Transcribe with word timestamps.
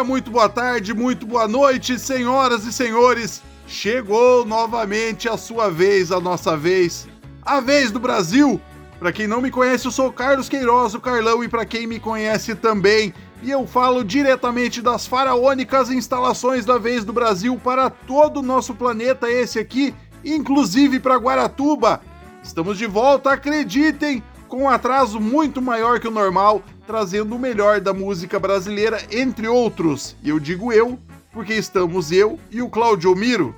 dia, 0.00 0.04
muito 0.04 0.30
boa 0.30 0.48
tarde, 0.48 0.94
muito 0.94 1.26
boa 1.26 1.46
noite, 1.46 1.98
senhoras 1.98 2.64
e 2.64 2.72
senhores. 2.72 3.42
Chegou 3.66 4.44
novamente 4.44 5.28
a 5.28 5.36
sua 5.36 5.70
vez, 5.70 6.10
a 6.10 6.18
nossa 6.18 6.56
vez, 6.56 7.06
a 7.42 7.60
vez 7.60 7.90
do 7.90 8.00
Brasil. 8.00 8.60
Para 8.98 9.12
quem 9.12 9.26
não 9.26 9.40
me 9.40 9.50
conhece, 9.50 9.86
eu 9.86 9.90
sou 9.90 10.12
Carlos 10.12 10.48
Queiroz, 10.48 10.94
o 10.94 11.00
Carlão, 11.00 11.44
e 11.44 11.48
para 11.48 11.64
quem 11.64 11.86
me 11.86 12.00
conhece 12.00 12.54
também, 12.54 13.14
e 13.42 13.50
eu 13.50 13.66
falo 13.66 14.04
diretamente 14.04 14.82
das 14.82 15.06
faraônicas 15.06 15.90
instalações 15.90 16.64
da 16.64 16.78
vez 16.78 17.04
do 17.04 17.12
Brasil 17.12 17.58
para 17.62 17.90
todo 17.90 18.38
o 18.38 18.42
nosso 18.42 18.74
planeta, 18.74 19.30
esse 19.30 19.58
aqui, 19.58 19.94
inclusive 20.24 20.98
para 20.98 21.16
Guaratuba. 21.16 22.00
Estamos 22.42 22.78
de 22.78 22.86
volta, 22.86 23.32
acreditem, 23.32 24.22
com 24.48 24.64
um 24.64 24.68
atraso 24.68 25.20
muito 25.20 25.62
maior 25.62 26.00
que 26.00 26.08
o 26.08 26.10
normal, 26.10 26.62
trazendo 26.90 27.36
o 27.36 27.38
melhor 27.38 27.80
da 27.80 27.94
música 27.94 28.36
brasileira, 28.40 29.00
entre 29.12 29.46
outros. 29.46 30.16
E 30.24 30.28
eu 30.28 30.40
digo 30.40 30.72
eu, 30.72 30.98
porque 31.32 31.54
estamos 31.54 32.10
eu 32.10 32.36
e 32.50 32.60
o 32.60 32.68
Claudio 32.68 33.14
Miro. 33.14 33.54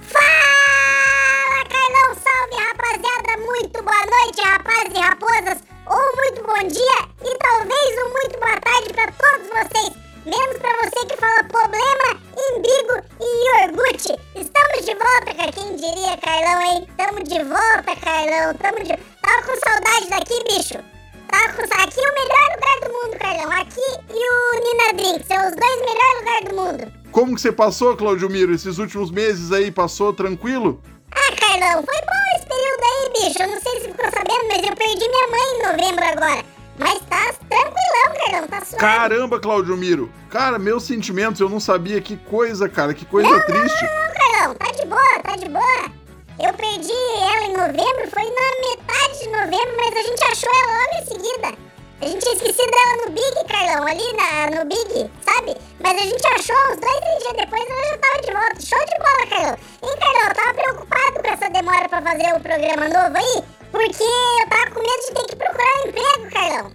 Fala, 0.00 1.64
Carlão! 1.70 2.16
Salve, 2.18 2.56
rapaziada! 2.66 3.46
Muito 3.46 3.82
boa 3.84 4.04
noite, 4.04 4.42
rapazes 4.42 4.92
e 4.96 4.98
raposas! 4.98 5.62
Ou 5.86 6.16
muito 6.16 6.42
bom 6.42 6.58
dia 6.66 7.08
e 7.22 7.38
talvez 7.38 8.04
um 8.04 8.10
muito 8.10 8.40
boa 8.40 8.60
tarde 8.60 8.92
para 8.92 9.12
todos 9.12 9.46
vocês! 9.46 9.96
Menos 10.26 10.58
para 10.58 10.76
você 10.82 11.06
que 11.06 11.16
fala 11.18 11.44
problema, 11.44 12.20
embigo 12.36 13.00
e 13.20 13.62
iogurte! 13.62 14.18
Estamos 14.34 14.84
de 14.84 14.94
volta, 14.96 15.34
cara! 15.36 15.52
Quem 15.52 15.76
diria, 15.76 16.18
Carlão, 16.18 16.60
hein? 16.62 16.88
Tamo 16.96 17.22
de 17.22 17.44
volta, 17.44 17.94
Carlão! 18.02 18.54
Tamo 18.54 18.82
de... 18.82 18.96
Tava 19.22 19.42
com 19.46 19.56
saudade 19.60 20.10
daqui, 20.10 20.42
bicho! 20.48 20.91
Aqui 21.32 22.00
é 22.00 22.08
o 22.08 22.14
melhor 22.14 22.46
lugar 22.54 22.80
do 22.82 22.92
mundo, 22.92 23.18
Carlão! 23.18 23.50
Aqui 23.52 23.80
e 24.10 24.22
o 24.30 24.60
Nina 24.60 24.92
Drink 24.92 25.26
são 25.26 25.48
os 25.48 25.56
dois 25.56 25.78
melhores 25.80 26.18
lugares 26.20 26.48
do 26.48 26.54
mundo! 26.54 26.92
Como 27.10 27.34
que 27.34 27.40
você 27.40 27.50
passou, 27.50 27.96
Claudio 27.96 28.28
Miro? 28.28 28.54
Esses 28.54 28.78
últimos 28.78 29.10
meses 29.10 29.50
aí, 29.50 29.70
passou 29.70 30.12
tranquilo? 30.12 30.80
Ah, 31.10 31.36
Carlão, 31.40 31.82
foi 31.84 32.00
bom 32.00 32.36
esse 32.36 32.46
período 32.46 32.82
aí, 32.84 33.12
bicho. 33.12 33.42
Eu 33.42 33.48
não 33.48 33.60
sei 33.60 33.80
se 33.80 33.88
ficou 33.88 34.10
sabendo, 34.10 34.48
mas 34.48 34.62
eu 34.62 34.76
perdi 34.76 35.08
minha 35.08 35.28
mãe 35.28 35.40
em 35.54 35.62
novembro 35.62 36.04
agora. 36.04 36.44
Mas 36.78 37.00
tá 37.08 37.34
tranquilão, 37.48 38.24
Carlão, 38.24 38.48
tá 38.48 38.64
suave. 38.64 38.76
Caramba, 38.78 39.40
Claudio 39.40 39.76
Miro. 39.76 40.10
Cara, 40.30 40.58
meus 40.58 40.84
sentimentos, 40.84 41.40
eu 41.40 41.48
não 41.48 41.60
sabia. 41.60 42.00
Que 42.00 42.16
coisa, 42.16 42.68
cara, 42.68 42.94
que 42.94 43.04
coisa 43.04 43.28
não, 43.28 43.40
triste. 43.40 43.84
Não, 43.84 43.94
não, 43.94 44.14
Carlão, 44.14 44.54
tá 44.54 44.70
de 44.70 44.86
boa, 44.86 45.18
tá 45.22 45.36
de 45.36 45.48
boa. 45.48 46.01
Eu 46.42 46.52
perdi 46.54 46.90
ela 46.90 47.44
em 47.44 47.52
novembro, 47.52 48.10
foi 48.10 48.24
na 48.24 48.68
metade 48.68 49.18
de 49.20 49.28
novembro, 49.28 49.76
mas 49.76 49.96
a 49.96 50.02
gente 50.02 50.24
achou 50.24 50.50
ela 50.52 50.72
logo 50.80 50.94
em 50.98 51.06
seguida. 51.06 51.58
A 52.00 52.04
gente 52.04 52.18
tinha 52.18 52.34
esquecido 52.34 52.72
ela 52.74 53.06
no 53.06 53.12
Big, 53.12 53.48
Carlão, 53.48 53.86
ali 53.86 54.12
na, 54.14 54.58
no 54.58 54.64
Big, 54.66 55.08
sabe? 55.24 55.56
Mas 55.78 55.92
a 55.92 56.04
gente 56.04 56.26
achou 56.26 56.56
uns 56.56 56.80
dois, 56.80 56.98
três 56.98 57.18
dias 57.22 57.36
depois 57.36 57.62
ela 57.62 57.84
já 57.86 57.98
tava 57.98 58.22
de 58.22 58.32
volta. 58.32 58.60
Show 58.60 58.84
de 58.86 58.98
bola, 58.98 59.26
Carlão. 59.30 59.56
Hein, 59.84 59.96
Carlão, 60.00 60.28
eu 60.28 60.34
tava 60.34 60.54
preocupado 60.54 61.22
com 61.22 61.28
essa 61.28 61.50
demora 61.50 61.88
pra 61.88 62.02
fazer 62.02 62.34
o 62.34 62.40
programa 62.40 62.88
novo 62.88 63.16
aí, 63.16 63.44
porque 63.70 64.02
eu 64.02 64.48
tava 64.48 64.70
com 64.72 64.80
medo 64.80 65.00
de 65.06 65.14
ter 65.14 65.26
que 65.28 65.36
procurar 65.36 65.76
um 65.76 65.88
emprego, 65.88 66.30
Carlão. 66.32 66.72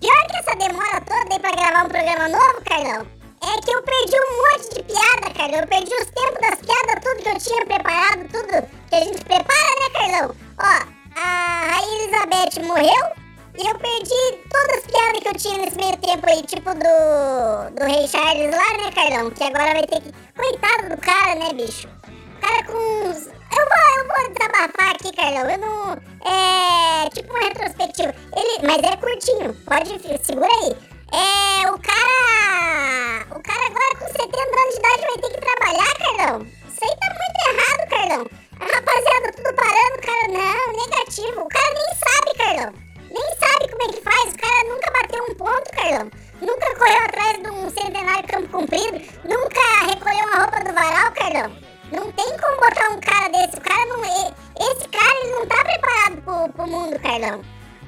Pior 0.00 0.26
que 0.26 0.36
essa 0.36 0.56
demora 0.56 1.00
toda 1.02 1.32
aí 1.32 1.38
pra 1.38 1.52
gravar 1.52 1.84
um 1.84 1.88
programa 1.88 2.28
novo, 2.28 2.64
Carlão, 2.68 3.06
é 3.40 3.60
que 3.60 3.70
eu 3.70 3.82
perdi 3.84 4.16
um 4.18 4.36
monte 4.42 4.74
de 4.74 4.82
piada, 4.82 5.32
Carlão. 5.32 5.60
Eu 5.60 5.68
perdi 5.68 5.94
os 5.94 6.10
tempos 6.10 6.40
das 6.40 6.58
piadas, 6.58 7.04
tudo 7.04 7.22
que 7.22 7.28
eu 7.28 7.38
tinha 7.38 7.66
preparado, 7.66 8.28
tudo 8.32 8.75
a 8.96 9.04
gente 9.04 9.24
prepara, 9.24 9.80
né, 9.80 9.90
Carlão? 9.92 10.36
Ó, 10.58 10.96
a 11.16 11.66
Rainha 11.70 12.02
Elizabeth 12.02 12.62
morreu, 12.66 13.26
e 13.58 13.66
eu 13.66 13.78
perdi 13.78 14.42
todas 14.50 14.76
as 14.76 14.86
piadas 14.86 15.20
que 15.20 15.28
eu 15.28 15.34
tinha 15.34 15.58
nesse 15.58 15.76
meio 15.76 15.96
tempo 15.96 16.28
aí, 16.28 16.42
tipo 16.42 16.74
do. 16.74 17.74
do 17.74 17.84
Rei 17.86 18.06
Charles 18.06 18.54
lá, 18.54 18.76
né, 18.76 18.92
Carlão? 18.94 19.30
Que 19.30 19.44
agora 19.44 19.72
vai 19.72 19.86
ter 19.86 20.02
que. 20.02 20.12
Coitado 20.34 20.94
do 20.94 21.00
cara, 21.00 21.34
né, 21.36 21.54
bicho? 21.54 21.88
O 21.88 22.40
cara 22.40 22.64
com 22.64 23.08
uns. 23.08 23.26
Eu 23.26 23.64
vou, 23.64 23.84
eu 23.96 24.06
vou 24.08 24.34
desabafar 24.34 24.90
aqui, 24.90 25.10
Carlão. 25.16 25.50
Eu 25.50 25.58
não. 25.58 25.92
É. 26.26 27.08
Tipo 27.14 27.32
um 27.32 27.38
retrospectivo. 27.38 28.12
Ele. 28.36 28.66
Mas 28.66 28.92
é 28.92 28.96
curtinho. 28.98 29.54
Pode. 29.64 30.24
Segura 30.24 30.52
aí. 30.52 30.76
É. 31.12 31.70
O 31.70 31.78
cara. 31.78 33.26
O 33.30 33.42
cara 33.42 33.66
agora 33.66 33.96
com 33.98 34.06
70 34.06 34.36
anos 34.36 34.74
de 34.74 34.80
idade 34.80 35.00
vai 35.00 35.16
ter 35.16 35.30
que 35.30 35.40
trabalhar, 35.40 35.94
Carlão. 35.96 36.46
Isso 36.68 36.84
aí 36.84 36.96
tá 37.00 37.08
muito 37.08 37.38
errado, 37.48 37.88
Carlão. 37.88 38.45
Rapaziada 38.86 39.32
tudo 39.32 39.54
parando, 39.54 40.00
cara. 40.00 40.28
Não, 40.28 40.72
negativo. 40.72 41.40
O 41.40 41.48
cara 41.48 41.74
nem 41.74 41.94
sabe, 41.96 42.38
Carlão 42.38 42.86
nem 43.16 43.36
sabe 43.38 43.68
como 43.70 43.82
é 43.82 43.92
que 43.92 44.02
faz. 44.02 44.32
O 44.32 44.38
cara 44.38 44.68
nunca 44.68 44.90
bateu 44.90 45.24
um 45.24 45.34
ponto, 45.34 45.70
Carlão. 45.72 46.10
Nunca 46.40 46.76
correu 46.76 47.02
atrás 47.04 47.42
de 47.42 47.50
um 47.50 47.70
centenário 47.70 48.28
campo 48.28 48.48
comprido. 48.48 49.00
Nunca 49.24 49.60
recolheu 49.86 50.26
uma 50.26 50.40
roupa 50.42 50.64
do 50.64 50.74
varal, 50.74 51.12
Carlão. 51.12 51.56
Não 51.92 52.12
tem 52.12 52.26
como 52.38 52.56
botar 52.56 52.90
um 52.90 53.00
cara 53.00 53.28
desse. 53.30 53.56
O 53.56 53.60
cara 53.60 53.86
não. 53.86 54.04
Esse 54.04 54.88
cara 54.88 55.20
ele 55.22 55.32
não 55.32 55.46
tá 55.46 55.64
preparado 55.64 56.22
pro, 56.22 56.52
pro 56.52 56.66
mundo, 56.66 56.98
Carlão. 57.00 57.42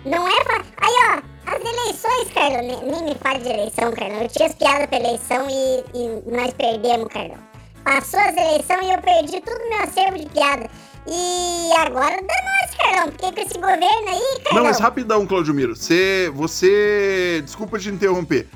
Não 0.05 0.29
é. 0.29 0.33
Aí, 0.79 0.95
ó, 1.11 1.23
as 1.47 1.61
eleições, 1.61 2.33
Carlão. 2.33 2.63
Nem, 2.63 2.83
nem 2.85 3.03
me 3.03 3.15
fale 3.17 3.41
de 3.41 3.49
eleição, 3.49 3.93
Carlão. 3.93 4.23
Eu 4.23 4.29
tinha 4.29 4.49
as 4.49 4.55
piadas 4.55 4.87
pra 4.87 4.99
eleição 4.99 5.47
e, 5.51 5.85
e 5.95 6.31
nós 6.31 6.53
perdemos, 6.55 7.09
Carlão. 7.13 7.39
Passou 7.85 8.21
as 8.21 8.37
eleições 8.37 8.87
e 8.87 8.93
eu 8.93 9.01
perdi 9.01 9.41
tudo 9.41 9.69
meu 9.69 9.83
acervo 9.83 10.19
de 10.19 10.27
piada. 10.27 10.71
E 11.11 11.73
agora 11.79 12.17
dá 12.17 12.35
nós, 12.45 12.77
Carlão, 12.77 13.13
porque 13.13 13.33
com 13.33 13.41
esse 13.41 13.55
governo 13.55 14.09
aí, 14.09 14.41
Carlão... 14.45 14.63
Não, 14.63 14.65
mas 14.65 14.79
rapidão, 14.79 15.27
Claudio 15.27 15.55
Miro. 15.55 15.75
Você, 15.75 16.31
você... 16.35 17.41
Desculpa 17.45 17.79
te 17.79 17.89
interromper. 17.89 18.47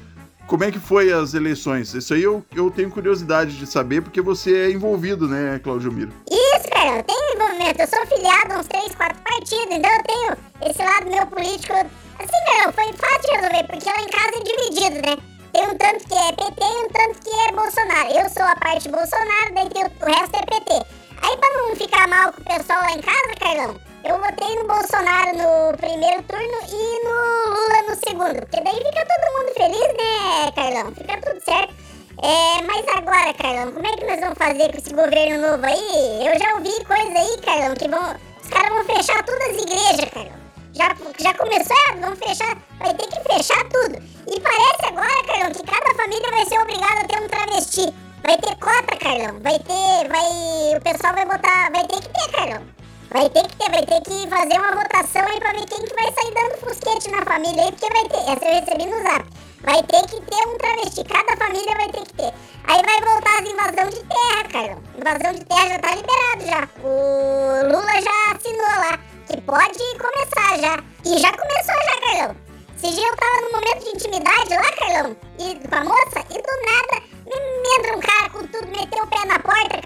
Como 0.46 0.64
é 0.64 0.70
que 0.70 0.78
foi 0.78 1.10
as 1.12 1.32
eleições? 1.32 1.94
Isso 1.94 2.12
aí 2.12 2.22
eu, 2.22 2.44
eu 2.54 2.70
tenho 2.70 2.90
curiosidade 2.90 3.56
de 3.56 3.66
saber, 3.66 4.02
porque 4.02 4.20
você 4.20 4.54
é 4.54 4.70
envolvido, 4.70 5.26
né, 5.26 5.58
Claudio 5.62 5.90
Miro? 5.90 6.12
Isso, 6.30 6.68
cara, 6.70 6.98
eu 6.98 7.02
tenho 7.04 7.34
envolvimento. 7.34 7.80
Eu 7.80 7.86
sou 7.86 8.06
filiado 8.06 8.52
a 8.52 8.58
uns 8.58 8.66
3, 8.66 8.94
4 8.94 9.18
partidos, 9.22 9.66
então 9.70 9.90
eu 9.90 10.02
tenho 10.02 10.36
esse 10.68 10.82
lado 10.82 11.10
meu 11.10 11.26
político. 11.26 11.72
Assim, 11.72 12.44
cara, 12.46 12.72
foi 12.72 12.92
fácil 12.92 13.22
de 13.22 13.36
resolver, 13.36 13.64
porque 13.66 13.88
lá 13.88 14.02
em 14.02 14.08
casa 14.08 14.32
é 14.36 14.42
dividido, 14.42 15.08
né? 15.08 15.16
Tem 15.52 15.66
um 15.68 15.76
tanto 15.76 16.06
que 16.06 16.14
é 16.14 16.32
PT 16.32 16.60
e 16.60 16.84
um 16.84 16.88
tanto 16.88 17.18
que 17.20 17.30
é 17.30 17.52
Bolsonaro. 17.52 18.10
Eu 18.10 18.28
sou 18.28 18.42
a 18.42 18.56
parte 18.56 18.88
Bolsonaro, 18.88 19.54
daí 19.54 19.70
tem 19.70 19.84
o, 19.84 19.86
o 19.86 20.06
resto 20.06 20.36
é 20.36 20.44
PT. 20.44 21.01
Aí 21.22 21.36
pra 21.36 21.48
não 21.50 21.76
ficar 21.76 22.08
mal 22.08 22.32
com 22.32 22.40
o 22.40 22.44
pessoal 22.44 22.80
lá 22.80 22.92
em 22.92 23.00
casa, 23.00 23.34
Carlão, 23.38 23.80
eu 24.04 24.18
votei 24.18 24.56
no 24.56 24.66
Bolsonaro 24.66 25.36
no 25.36 25.78
primeiro 25.78 26.22
turno 26.24 26.58
e 26.68 27.04
no 27.04 27.50
Lula 27.50 27.82
no 27.88 27.94
segundo. 27.94 28.40
Porque 28.40 28.60
daí 28.60 28.74
fica 28.74 29.06
todo 29.06 29.32
mundo 29.36 29.54
feliz, 29.56 29.88
né, 29.94 30.52
Carlão? 30.54 30.92
Fica 30.94 31.20
tudo 31.20 31.40
certo. 31.44 31.74
É, 32.22 32.62
mas 32.62 32.86
agora, 32.96 33.32
Carlão, 33.34 33.72
como 33.72 33.86
é 33.86 33.96
que 33.96 34.04
nós 34.04 34.20
vamos 34.20 34.38
fazer 34.38 34.70
com 34.72 34.78
esse 34.78 34.94
governo 34.94 35.50
novo 35.50 35.64
aí? 35.64 36.26
Eu 36.26 36.38
já 36.38 36.54
ouvi 36.54 36.84
coisa 36.84 37.18
aí, 37.18 37.38
Carlão, 37.44 37.74
que 37.74 37.88
vão. 37.88 38.16
Os 38.42 38.48
caras 38.48 38.68
vão 38.68 38.84
fechar 38.84 39.24
todas 39.24 39.42
as 39.42 39.62
igrejas, 39.62 40.10
Carlão. 40.10 40.42
Já, 40.74 40.96
já 41.20 41.34
começou, 41.34 41.76
é, 41.88 41.96
vão 42.00 42.16
fechar, 42.16 42.56
vai 42.80 42.94
ter 42.94 43.06
que 43.06 43.20
fechar 43.32 43.62
tudo. 43.68 44.02
E 44.26 44.40
parece 44.40 44.86
agora, 44.86 45.24
Carlão, 45.26 45.52
que 45.52 45.62
cada 45.64 45.94
família 45.94 46.30
vai 46.30 46.46
ser 46.46 46.58
obrigada 46.58 47.00
a 47.00 47.04
ter 47.04 47.22
um 47.22 47.28
travesti. 47.28 47.94
Vai 48.22 48.38
ter 48.38 48.56
cota, 48.56 48.96
Carlão. 48.98 49.40
Vai 49.40 49.58
ter. 49.58 50.08
Vai. 50.08 50.76
O 50.76 50.80
pessoal 50.80 51.14
vai 51.14 51.26
botar. 51.26 51.70
Vai 51.72 51.86
ter 51.88 52.00
que 52.00 52.08
ter, 52.08 52.30
Carlão. 52.30 52.62
Vai 53.10 53.28
ter 53.28 53.42
que 53.42 53.56
ter, 53.56 53.70
vai 53.70 53.84
ter 53.84 54.00
que 54.00 54.28
fazer 54.30 54.58
uma 54.58 54.72
votação 54.72 55.22
aí 55.26 55.38
pra 55.40 55.52
ver 55.52 55.66
quem 55.66 55.84
que 55.84 55.94
vai 55.94 56.12
sair 56.12 56.32
dando 56.32 56.56
fusquete 56.60 57.10
na 57.10 57.22
família 57.24 57.64
aí, 57.64 57.72
porque 57.72 57.92
vai 57.92 58.08
ter. 58.08 58.30
Essa 58.30 58.44
eu 58.44 58.60
recebi 58.60 58.86
no 58.86 59.02
zap. 59.02 59.26
Vai 59.62 59.82
ter 59.82 60.02
que 60.06 60.20
ter 60.20 60.48
um 60.48 60.56
travesti. 60.56 61.04
Cada 61.04 61.36
família 61.36 61.74
vai 61.74 61.88
ter 61.90 62.00
que 62.02 62.14
ter. 62.14 62.32
Aí 62.64 62.82
vai 62.82 63.00
voltar 63.00 63.42
as 63.42 63.50
invasão 63.50 63.90
de 63.90 64.04
terra, 64.06 64.44
Carlão. 64.52 64.82
Invasão 64.96 65.32
de 65.32 65.44
terra 65.44 65.68
já 65.68 65.78
tá 65.80 65.94
liberado 65.94 66.46
já. 66.46 66.68
O 66.82 67.72
Lula 67.72 68.00
já 68.00 68.36
assinou 68.36 68.66
lá. 68.66 68.98
Que 69.26 69.40
pode 69.42 69.98
começar 69.98 70.58
já. 70.60 70.78
E 71.04 71.18
já 71.18 71.32
começou 71.32 71.74
já, 71.74 72.00
Carlão. 72.00 72.36
Esse 72.76 72.94
dia 72.96 73.06
eu 73.06 73.16
tava 73.16 73.40
num 73.42 73.52
momento 73.52 73.84
de 73.84 73.90
intimidade 73.90 74.48
lá, 74.50 74.72
Carlão. 74.72 75.16
E 75.38 75.68
com 75.68 75.74
a 75.76 75.84
moça, 75.84 76.11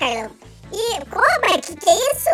Carlão. 0.07 0.31
E, 0.73 1.05
como? 1.07 1.61
Que 1.61 1.75
que 1.75 1.91
é 1.91 2.13
isso? 2.13 2.31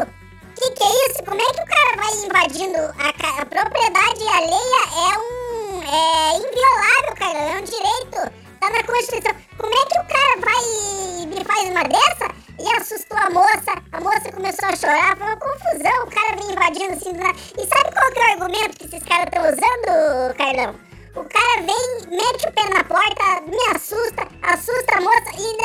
Que 0.56 0.70
que 0.72 0.84
é 0.84 1.08
isso? 1.08 1.24
Como 1.24 1.40
é 1.40 1.44
que 1.44 1.62
o 1.62 1.66
cara 1.66 1.96
vai 1.96 2.12
invadindo 2.26 2.78
a, 2.78 3.40
a 3.40 3.46
propriedade 3.46 4.28
alheia? 4.28 4.82
É 4.92 5.18
um... 5.18 5.82
é 5.82 6.36
inviolável, 6.36 7.16
Carlão, 7.16 7.40
é 7.40 7.60
um 7.60 7.64
direito. 7.64 8.32
Tá 8.60 8.68
na 8.68 8.84
Constituição. 8.84 9.34
Como 9.56 9.72
é 9.72 9.86
que 9.86 9.98
o 9.98 10.04
cara 10.04 10.36
vai 10.40 11.26
me 11.26 11.44
faz 11.44 11.70
uma 11.70 11.84
dessa? 11.84 12.28
E 12.60 12.76
assustou 12.76 13.16
a 13.16 13.30
moça. 13.30 13.72
A 13.92 14.00
moça 14.02 14.32
começou 14.32 14.68
a 14.68 14.76
chorar. 14.76 15.16
Foi 15.16 15.26
uma 15.26 15.36
confusão. 15.38 16.04
O 16.04 16.10
cara 16.10 16.36
vem 16.36 16.52
invadindo 16.52 16.92
assim 16.92 17.12
do 17.14 17.20
nada. 17.20 17.38
E 17.58 17.66
sabe 17.66 17.94
qual 17.94 18.12
que 18.12 18.18
é 18.18 18.22
o 18.22 18.30
argumento 18.32 18.76
que 18.76 18.84
esses 18.84 19.02
caras 19.02 19.24
estão 19.24 19.44
usando, 19.44 20.34
Carlão? 20.36 20.92
O 21.14 21.24
cara 21.24 21.62
vem, 21.62 22.16
mete 22.16 22.48
o 22.48 22.52
pé 22.52 22.68
na 22.70 22.84
porta, 22.84 23.42
me 23.46 23.76
assusta, 23.76 24.26
assusta 24.42 24.96
a 24.96 25.00
moça 25.02 25.30
e 25.38 25.56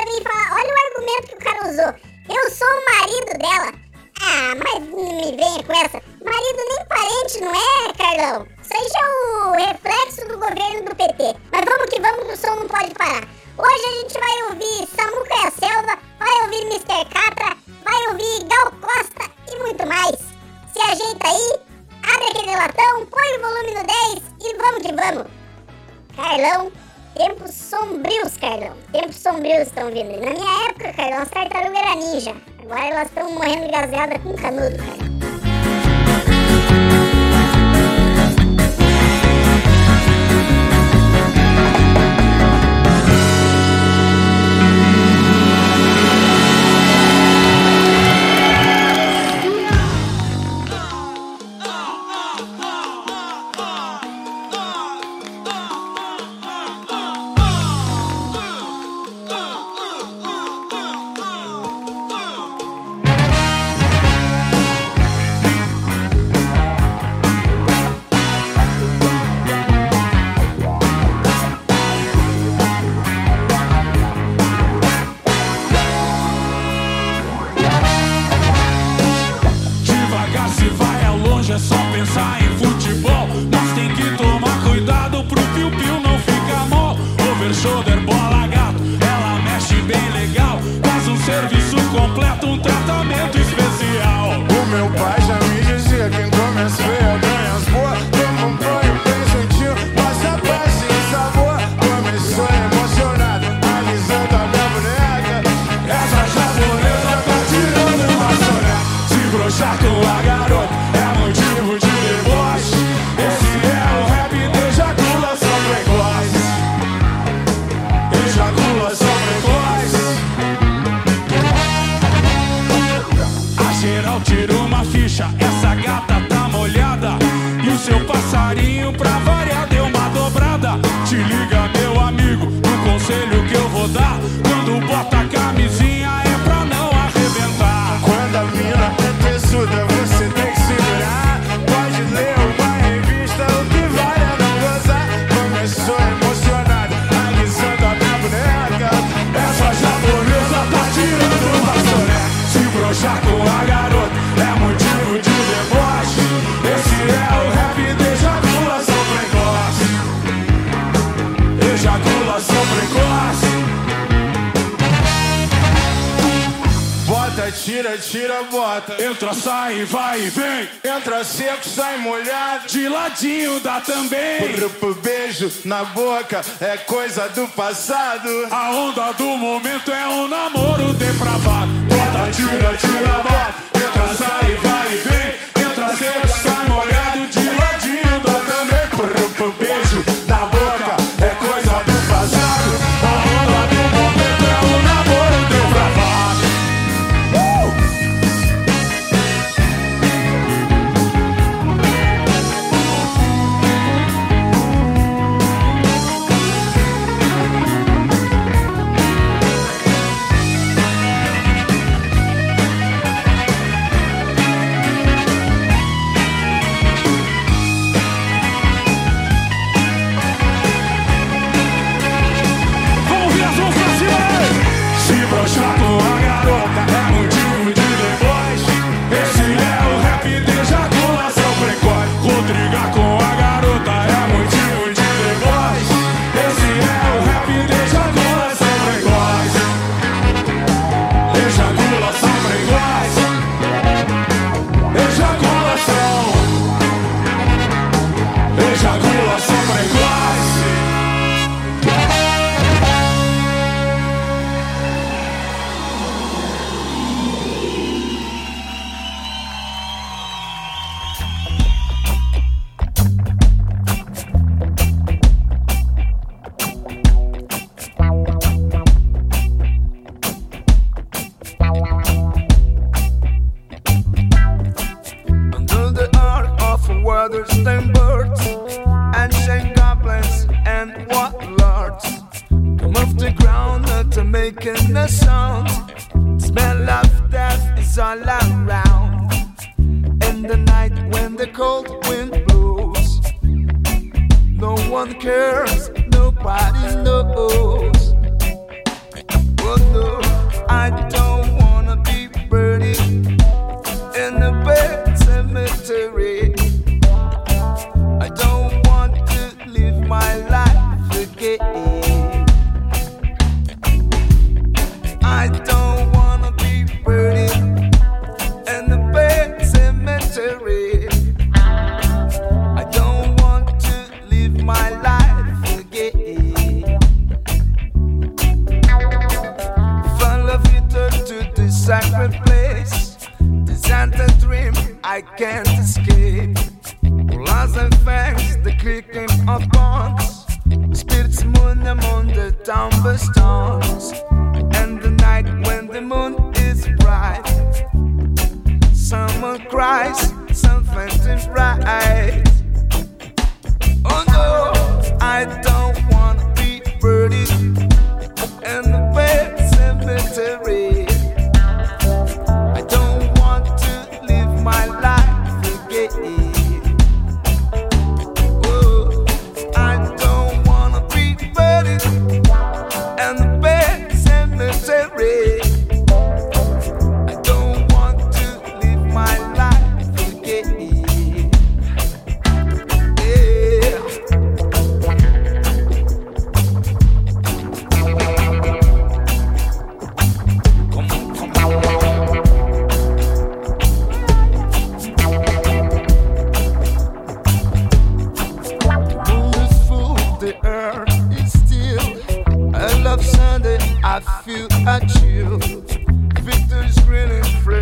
tira, 167.87 167.97
tira, 167.97 168.43
bota. 168.43 169.01
Entra, 169.01 169.33
sai, 169.33 169.85
vai 169.85 170.25
e 170.25 170.29
vem. 170.29 170.69
Entra 170.83 171.23
seco, 171.23 171.67
sai 171.67 171.97
molhado. 171.97 172.67
De 172.67 172.89
ladinho 172.89 173.59
dá 173.59 173.79
também. 173.79 174.53
Pro, 174.79 174.95
beijo 174.95 175.51
na 175.63 175.85
boca 175.85 176.41
é 176.59 176.77
coisa 176.77 177.29
do 177.29 177.47
passado. 177.49 178.29
A 178.51 178.71
onda 178.71 179.13
do 179.13 179.37
momento 179.37 179.91
é 179.91 180.07
um 180.07 180.27
namoro 180.27 180.93
depravado. 180.93 181.71
Bota, 181.87 182.31
tira, 182.31 182.75
tira, 182.77 183.23
bota. 183.23 183.55
Entra, 183.75 184.13
sai, 184.15 184.55
vai 184.55 184.93
e 184.93 184.97
vem. 184.97 185.46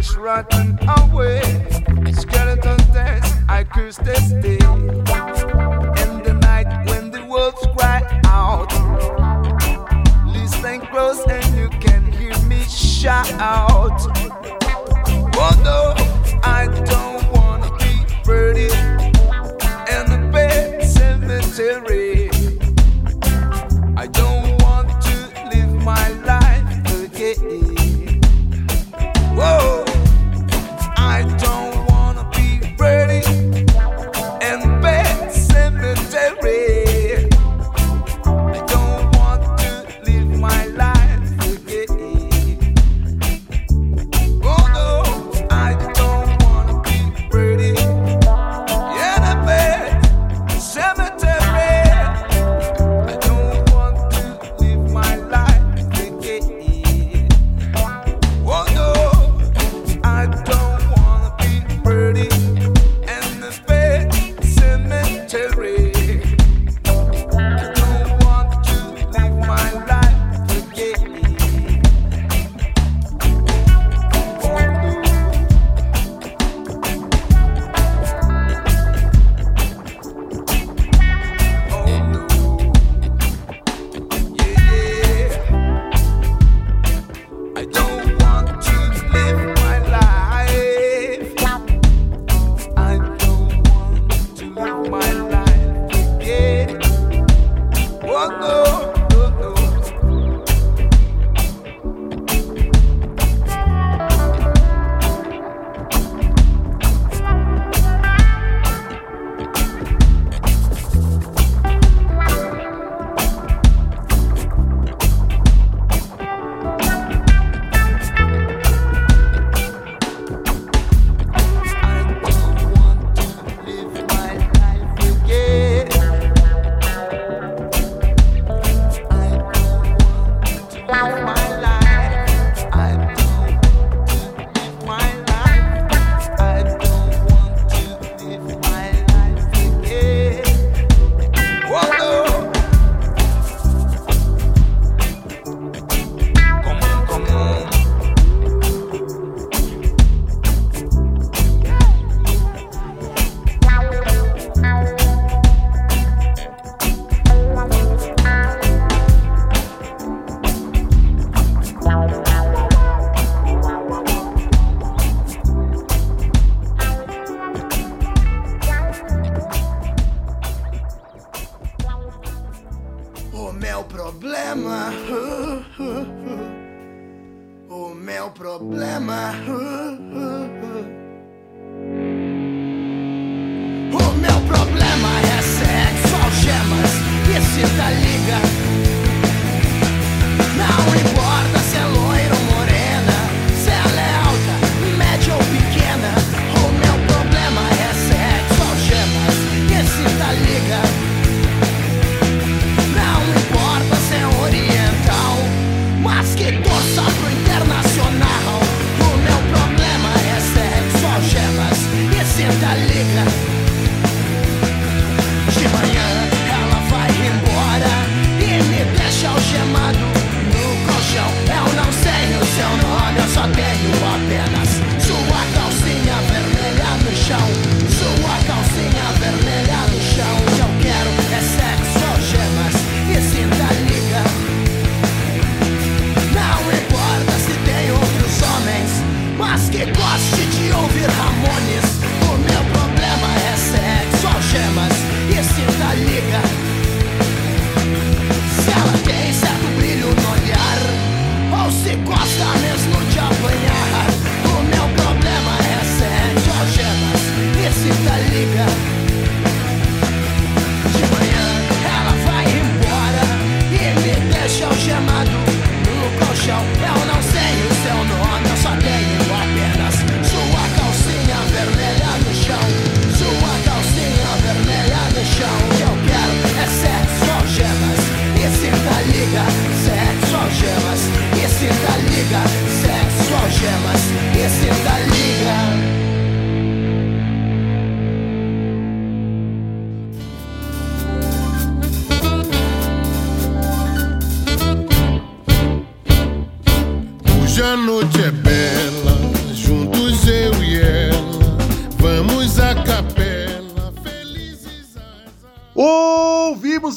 fresh 0.01 0.15
rotten 0.17 0.77
away. 0.99 1.41
Skeleton 2.11 2.77
dance, 2.91 3.31
I 3.47 3.63
curse 3.63 3.95
this 3.97 4.31
day. 4.43 4.59
In 6.03 6.11
the 6.27 6.37
night 6.41 6.67
when 6.89 7.11
the 7.11 7.23
wolves 7.29 7.65
cry 7.77 8.01
out, 8.25 8.71
listen 10.25 10.81
close 10.87 11.25
and 11.27 11.57
you 11.57 11.69
can 11.79 12.11
hear 12.11 12.37
me 12.39 12.61
shout. 12.63 14.01
Oh 15.37 15.53
no, 15.63 15.93
I 16.43 16.67
don't 16.91 17.23
wanna 17.31 17.71
be 17.77 17.93
buried 18.25 18.73
in 19.93 20.03
the 20.11 20.29
bed 20.29 20.83
cemetery. 20.83 22.04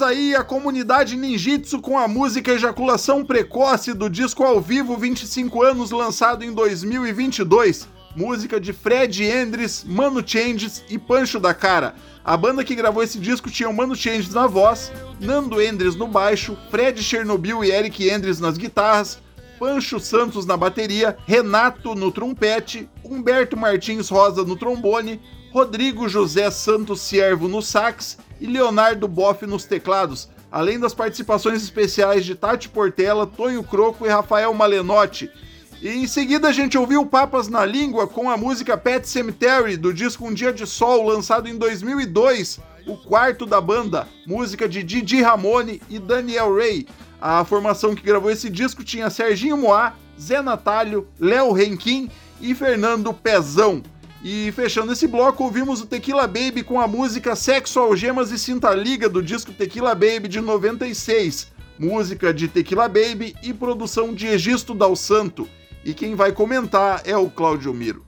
Aí 0.09 0.35
a 0.35 0.43
comunidade 0.43 1.17
ninjitsu 1.17 1.83
com 1.83 1.99
a 1.99 2.09
música 2.09 2.53
Ejaculação 2.53 3.23
Precoce 3.23 3.93
do 3.93 4.09
disco 4.09 4.43
ao 4.43 4.59
vivo 4.59 4.97
25 4.97 5.63
anos 5.63 5.91
lançado 5.91 6.43
em 6.43 6.51
2022. 6.51 7.87
Música 8.17 8.59
de 8.59 8.73
Fred 8.73 9.23
Endres, 9.23 9.85
Mano 9.85 10.27
Changes 10.27 10.83
e 10.89 10.99
Pancho 10.99 11.39
da 11.39 11.53
Cara. 11.53 11.95
A 12.25 12.39
banda 12.39 12.65
que 12.65 12.75
gravou 12.75 13.03
esse 13.03 13.19
disco 13.19 13.51
tinha 13.51 13.69
o 13.69 13.75
Mano 13.75 13.95
Changes 13.95 14.33
na 14.33 14.47
voz, 14.47 14.91
Nando 15.21 15.61
Endres 15.61 15.95
no 15.95 16.09
baixo, 16.09 16.57
Fred 16.71 17.03
Chernobyl 17.03 17.63
e 17.63 17.71
Eric 17.71 18.09
Endres 18.09 18.41
nas 18.41 18.57
guitarras, 18.57 19.19
Pancho 19.59 20.01
Santos 20.01 20.47
na 20.47 20.57
bateria, 20.57 21.19
Renato 21.27 21.95
no 21.95 22.11
trompete, 22.11 22.89
Humberto 23.05 23.59
Martins 23.59 24.09
Rosa 24.09 24.43
no 24.43 24.57
trombone, 24.57 25.21
Rodrigo 25.53 26.09
José 26.09 26.51
Santos 26.51 27.03
Siervo 27.03 27.47
no 27.47 27.61
sax 27.61 28.17
e 28.41 28.47
Leonardo 28.47 29.07
Boff 29.09 29.47
nos 29.47 29.65
teclados, 29.65 30.29
além 30.51 30.79
das 30.79 30.95
participações 30.95 31.63
especiais 31.63 32.25
de 32.25 32.35
Tati 32.35 32.69
Portela, 32.69 33.27
Tonho 33.27 33.63
Croco 33.63 34.07
e 34.07 34.09
Rafael 34.09 34.53
Malenotti. 34.55 35.31
E 35.81 35.89
em 35.91 36.07
seguida 36.09 36.49
a 36.49 36.53
gente 36.53 36.77
ouviu 36.77 37.07
Papas 37.07 37.49
na 37.49 37.65
Língua 37.65 38.09
com 38.09 38.29
a 38.29 38.37
música 38.37 38.77
Pet 38.77 39.09
Cemetery 39.09 39.77
do 39.77 39.95
disco 39.95 40.27
Um 40.27 40.35
Dia 40.35 40.53
de 40.53 40.67
Sol, 40.67 41.07
lançado 41.07 41.49
em 41.49 41.57
2002, 41.57 42.59
o 42.87 42.97
quarto 42.97 43.47
da 43.47 43.61
banda, 43.61 44.09
música 44.27 44.69
de 44.69 44.83
Didi 44.83 45.23
Ramone 45.23 45.81
e 45.89 45.99
Daniel 45.99 46.55
Ray. 46.55 46.89
A 47.21 47.45
formação 47.45 47.95
que 47.95 48.03
gravou 48.03 48.31
esse 48.31 48.51
disco 48.51 48.83
tinha 48.83 49.11
Serginho 49.11 49.57
Moá, 49.57 49.95
Zé 50.21 50.43
Natálio, 50.43 51.07
Léo 51.19 51.53
Renquim 51.53 52.11
e 52.41 52.55
Fernando 52.55 53.13
Pezão. 53.13 53.83
E 54.23 54.51
fechando 54.53 54.93
esse 54.93 55.07
bloco, 55.07 55.45
ouvimos 55.45 55.81
o 55.81 55.87
Tequila 55.87 56.27
Baby 56.27 56.65
com 56.65 56.81
a 56.81 56.89
música 56.89 57.37
Sexo, 57.37 57.79
Algemas 57.79 58.33
e 58.33 58.39
Cinta 58.39 58.75
Liga 58.75 59.09
do 59.09 59.23
disco 59.23 59.53
Tequila 59.53 59.95
Baby 59.95 60.27
de 60.27 60.41
96. 60.41 61.53
Música 61.79 62.35
de 62.35 62.49
Tequila 62.49 62.89
Baby 62.89 63.37
e 63.43 63.55
produção 63.55 64.13
de 64.13 64.27
Egisto 64.27 64.75
Dal 64.75 64.97
Santo. 64.97 65.49
E 65.85 65.95
quem 65.95 66.17
vai 66.17 66.33
comentar 66.33 67.03
é 67.05 67.17
o 67.17 67.31
Cláudio 67.31 67.73
Miro. 67.73 68.05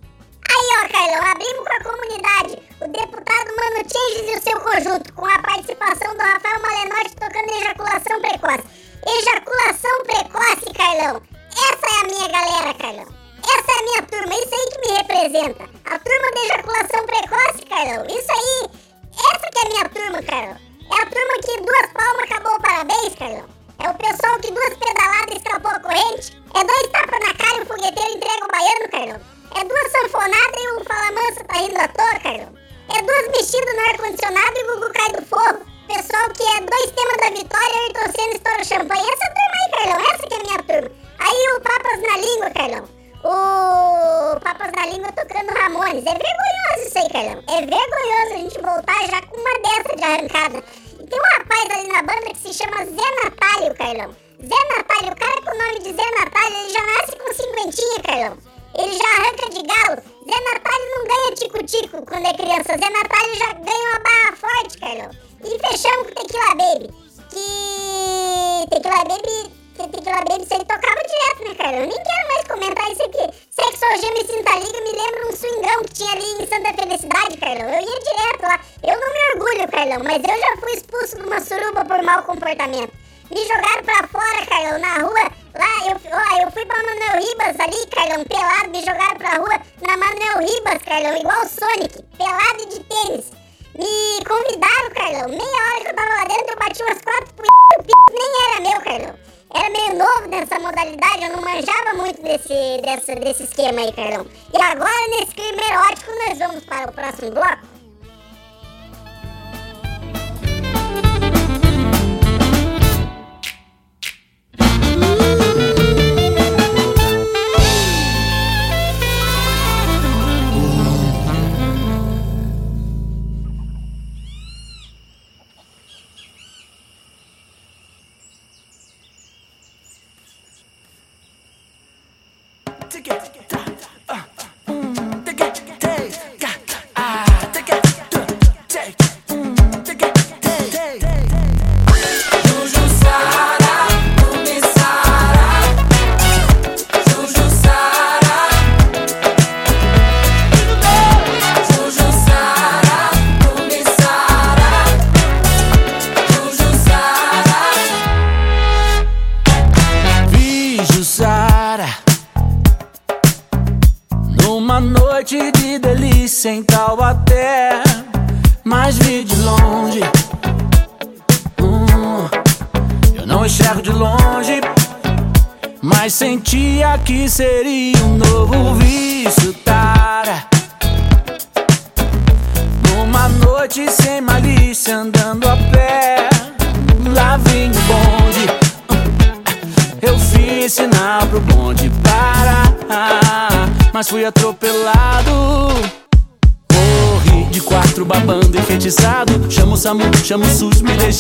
Aí, 0.49 0.85
ó, 0.85 0.89
Carlão, 0.89 1.31
abrimos 1.31 1.69
com 1.69 1.75
a 1.75 1.85
comunidade. 1.85 2.59
O 2.81 2.89
deputado 2.89 3.49
Mano 3.57 3.87
Changes 3.87 4.35
e 4.35 4.37
o 4.37 4.43
seu 4.43 4.61
conjunto, 4.61 5.13
com 5.15 5.27
a 5.27 5.39
participação 5.39 6.13
do 6.15 6.23
Rafael 6.23 6.61
Malenotti 6.61 7.15
tocando 7.15 7.51
ejaculação 7.57 8.21
precoce. 8.21 8.65
Ejaculação 9.07 10.03
precoce, 10.05 10.75
Carlão. 10.77 11.23
Essa 11.53 11.87
é 11.87 12.01
a 12.01 12.07
minha 12.07 12.29
galera, 12.29 12.75
Carlão. 12.75 13.20
Essa 13.43 13.73
é 13.73 13.79
a 13.79 13.83
minha 13.83 14.03
turma, 14.03 14.35
isso 14.35 14.55
aí 14.55 14.67
que 14.71 14.81
me 14.81 14.97
representa. 14.99 15.65
A 15.87 15.99
turma 15.99 16.31
da 16.35 16.41
ejaculação 16.45 17.07
precoce, 17.07 17.67
Carlão. 17.69 18.07
Isso 18.07 18.33
aí, 18.33 18.71
essa 19.17 19.47
que 19.51 19.59
é 19.59 19.63
a 19.63 19.69
minha 19.71 19.89
turma, 19.89 20.23
Carlão. 20.23 20.57
É 20.91 21.03
a 21.03 21.07
turma 21.07 21.35
que 21.43 21.61
duas 21.63 21.87
palmas 21.93 22.25
acabou 22.25 22.61
parabéns, 22.61 23.15
Carlão. 23.15 23.45
É 23.79 23.89
o 23.89 23.95
pessoal 23.95 24.39
que 24.41 24.53
duas 24.53 24.77
pedaladas 24.77 25.37
escapou 25.37 25.71
a 25.71 25.81
corrente. 25.81 26.37
É 26.55 26.65
dois 26.65 26.87
tapas 26.93 27.21
na 27.21 27.35
cara 27.35 27.57
e 27.57 27.63
um 27.63 27.67
fogueteiro 27.67 28.13
entrega 28.13 28.45
o 28.45 28.53
baiano, 28.53 28.91
Carlão. 28.91 29.21
É 29.57 29.65
duas 29.65 29.93
sanfonadas 29.93 30.61
e 30.61 30.73
um 30.73 30.85
fala 30.85 31.13
mansa 31.13 31.45
tá 31.45 31.55
rindo 31.55 31.81
à 31.81 31.89
toa, 31.89 32.21
Carlão. 32.21 32.55
É 32.93 33.03
duas 33.03 33.27
mexidas 33.29 33.75
no 33.75 33.81
ar-condicionado 33.81 34.59
e 34.59 34.63
o 34.65 34.67
Gugu 34.75 34.93
cai 34.93 35.13
do 35.13 35.27
fogo. 35.27 35.65
Pessoal 35.89 36.31
que 36.31 36.43
é 36.43 36.61
dois 36.61 36.91
temas 36.93 37.17
da 37.17 37.31
vitória 37.31 37.81
e 37.89 37.99
o 37.99 38.13
Senna 38.13 38.35
estoura 38.35 38.65
champanhe. 38.65 39.09
Essa 39.11 39.33
turma 39.33 39.57
aí, 39.57 39.71
Carlão. 39.71 40.15
Essa 40.15 40.27
que 40.27 40.35
é 40.35 40.37
a 40.37 40.43
minha 40.43 40.63
turma. 40.63 40.91
Aí 41.19 41.49
o 41.57 41.61
Papas 41.61 42.03
na 42.03 42.17
língua, 42.19 42.51
Carlão 42.51 43.00
o 43.25 44.41
Papas 44.41 44.73
da 44.73 44.87
Língua 44.87 45.13
tocando 45.13 45.53
Ramones. 45.53 46.05
É 46.07 46.15
vergonhoso 46.15 46.87
isso 46.87 46.99
aí, 46.99 47.09
Carlão. 47.11 47.43
É 47.49 47.61
vergonhoso 47.67 48.33
a 48.33 48.39
gente 48.39 48.61
voltar 48.61 49.07
já 49.09 49.23
com 49.23 49.37
uma 49.37 49.59
dessa 49.61 49.97
de 49.97 50.05
arrancada. 50.05 50.65
E 50.99 51.07
tem 51.07 51.19
um 51.19 51.39
rapaz 51.39 51.71
ali 51.71 51.89
na 51.89 52.03
banda 52.03 52.31
que 52.31 52.39
se 52.39 52.55
chama 52.55 52.85
Zé 52.85 53.25
Natalio, 53.25 53.75
Carlão. 53.75 54.17
Zé 54.43 54.77
Natalio, 54.77 55.13
o 55.13 55.17
cara 55.17 55.43
com 55.43 55.51
o 55.51 55.59
nome 55.59 55.79
de 55.81 55.93
Zé 55.93 56.11
Natalio, 56.19 56.59
ele 56.59 56.73
já 56.73 56.83
nasce 56.87 57.17
com 57.17 57.35
cinquentinha, 57.35 58.03
Carlão. 58.03 58.39
Ele 58.79 58.93
já 58.97 59.05
arranca 59.05 59.51
de 59.51 59.63
galo. 59.63 60.03
Zé 60.25 60.41
Natalio 60.53 60.91
não 60.97 61.07
ganha 61.07 61.35
tico-tico 61.35 62.07
quando 62.07 62.27
é 62.27 62.35
criança. 62.35 62.79
Zé 62.79 62.91
Natalio 62.91 63.35
já 63.35 63.53
ganha 63.53 63.91
uma 63.91 64.01
barra 64.01 64.37
forte, 64.37 64.79
Carlão. 64.79 65.11
E 65.45 65.59
fechamos 65.69 66.07
com 66.07 66.15
Tequila 66.15 66.55
Baby. 66.55 66.95
Que 67.31 68.71
Tequila 68.71 69.05
Baby 69.05 69.60
Tequila 69.89 70.25
Baby, 70.29 70.43
isso 70.43 70.55
aí 70.55 70.65
tocava 70.65 71.01
direto, 71.07 71.49
né, 71.49 71.55
cara? 71.55 71.77
Eu 71.77 71.87
nem 71.87 72.03
quero 72.03 72.29
mais 72.29 72.47
comentar 72.47 72.93
isso 72.93 73.03
aqui. 73.03 73.31
Sexo, 73.51 73.85
algema 73.85 74.19
e 74.19 74.27
cinta 74.27 74.57
liga 74.57 74.81
me 74.81 74.93
lembra 74.93 75.29
um 75.29 75.37
swingão 75.37 75.83
que 75.85 75.95
tinha 75.95 76.13
ali 76.13 76.43
em 76.43 76.47
Santa 76.47 76.75
Felicidade, 76.75 77.37
Carlão. 77.39 77.69
Eu 77.69 77.81
ia 77.81 78.01
direto 78.01 78.43
lá. 78.43 78.61
Eu 78.83 79.01
não 79.01 79.13
me 79.13 79.21
orgulho, 79.35 79.69
Carlão, 79.71 80.01
mas 80.05 80.23
eu 80.23 80.41
já 80.41 80.57
fui 80.61 80.73
expulso 80.73 81.17
de 81.17 81.23
uma 81.23 81.41
suruba 81.41 81.85
por 81.85 82.03
mau 82.03 82.23
comportamento. 82.25 82.93
Me 83.31 83.47
jogaram 83.47 83.85
pra 83.85 84.09
fora, 84.09 84.47
Carlão, 84.47 84.79
na 84.79 84.99
rua. 84.99 85.31
Lá, 85.55 85.89
eu, 85.89 85.97
ó, 86.13 86.43
eu 86.43 86.51
fui 86.53 86.67
pra 86.67 86.83
Manuel 86.83 87.23
Ribas 87.23 87.61
ali, 87.61 87.87
Carlão, 87.87 88.25
pelado. 88.25 88.71
Me 88.71 88.81
jogaram 88.81 89.17
pra 89.17 89.37
rua 89.37 89.61
na 89.81 89.97
Manuel 89.97 90.39
Ribas, 90.41 90.83
Carlão, 90.83 91.17
igual 91.17 91.47
Sonic. 91.47 92.03
Pelado 92.19 92.67
de 92.67 92.81
tênis. 92.85 93.31
Me 93.75 94.25
convidaram, 94.27 94.91
Carlão. 94.95 95.29
Meia 95.29 95.73
hora 95.73 95.81
que 95.81 95.89
eu 95.89 95.95
tava 95.95 96.15
lá 96.15 96.25
dentro, 96.25 96.53
eu 96.53 96.57
bati 96.57 96.83
umas 96.83 97.01
quatro 97.01 97.35
p... 97.35 97.43
O 97.43 98.13
nem 98.13 98.53
era 98.53 98.61
meu, 98.61 98.81
Carlão 98.81 99.30
era 99.53 99.69
meio 99.71 99.99
novo 99.99 100.29
nessa 100.29 100.59
modalidade, 100.61 101.25
eu 101.25 101.37
não 101.37 101.43
manjava 101.43 101.95
muito 101.97 102.23
desse, 102.23 102.81
desse, 103.21 103.43
esquema 103.43 103.81
aí, 103.81 103.93
Carlão. 103.93 104.27
E 104.53 104.63
agora, 104.63 105.09
nesse 105.11 105.35
clima 105.35 105.61
erótico, 105.63 106.13
nós 106.27 106.39
vamos 106.39 106.65
para 106.65 106.89
o 106.89 106.93
próximo 106.93 107.31
bloco. 107.33 107.70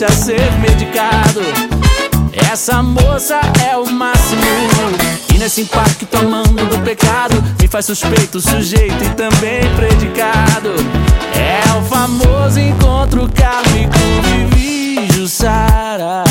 Deixa 0.00 0.12
ser 0.14 0.52
medicado. 0.60 1.40
Essa 2.50 2.82
moça 2.82 3.38
é 3.70 3.76
o 3.76 3.86
máximo. 3.90 4.40
Nesse 5.38 5.62
impacto 5.62 6.06
amando 6.18 6.66
do 6.66 6.78
pecado 6.80 7.42
Me 7.58 7.66
faz 7.66 7.86
suspeito, 7.86 8.40
sujeito 8.40 9.02
e 9.04 9.08
também 9.14 9.60
predicado. 9.76 10.74
É 11.34 11.78
o 11.78 11.82
famoso 11.84 12.60
encontro 12.60 13.28
kármico 13.32 13.96
Vivi 14.50 15.08
Jussara 15.12 16.24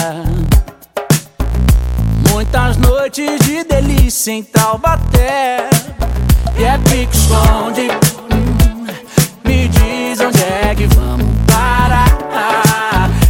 Muitas 2.31 2.77
noites 2.77 3.39
de 3.39 3.63
delícia 3.63 4.31
em 4.31 4.43
Taubaté. 4.43 5.69
E 6.57 6.63
é 6.63 6.77
pique 6.77 7.15
esconde 7.15 7.87
Me 9.43 9.67
diz 9.67 10.19
onde 10.19 10.43
é 10.43 10.75
que 10.75 10.85
vamos 10.85 11.38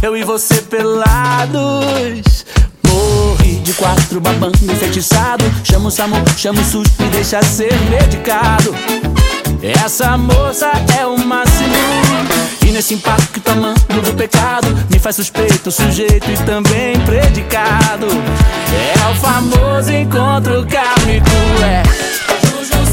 eu 0.02 0.16
e 0.16 0.24
você 0.24 0.62
pelados. 0.62 2.44
Morri 2.86 3.56
de 3.56 3.72
quatro 3.74 4.20
babando 4.20 4.58
enfeitiçado. 4.64 5.44
Chama 5.64 5.88
o 5.88 5.90
Samu, 5.90 6.16
chama 6.36 6.60
o 6.60 6.64
susto 6.64 7.02
e 7.02 7.08
deixa 7.10 7.42
ser 7.42 7.72
medicado. 7.90 8.74
Essa 9.62 10.16
moça 10.16 10.70
é 10.98 11.06
o 11.06 11.18
máximo. 11.18 11.74
E 12.66 12.70
nesse 12.70 12.94
impacto 12.94 13.40
tomando 13.40 14.02
do 14.02 14.14
pecado, 14.14 14.68
me 14.90 14.98
faz 14.98 15.16
suspeito, 15.16 15.70
sujeito 15.70 16.30
e 16.30 16.36
também 16.44 16.98
predicado. 17.00 18.06
É 18.72 19.10
o 19.10 19.14
famoso 19.16 19.92
encontro 19.92 20.66
kármico, 20.66 21.30
é. 21.62 21.82
Juju 22.46 22.86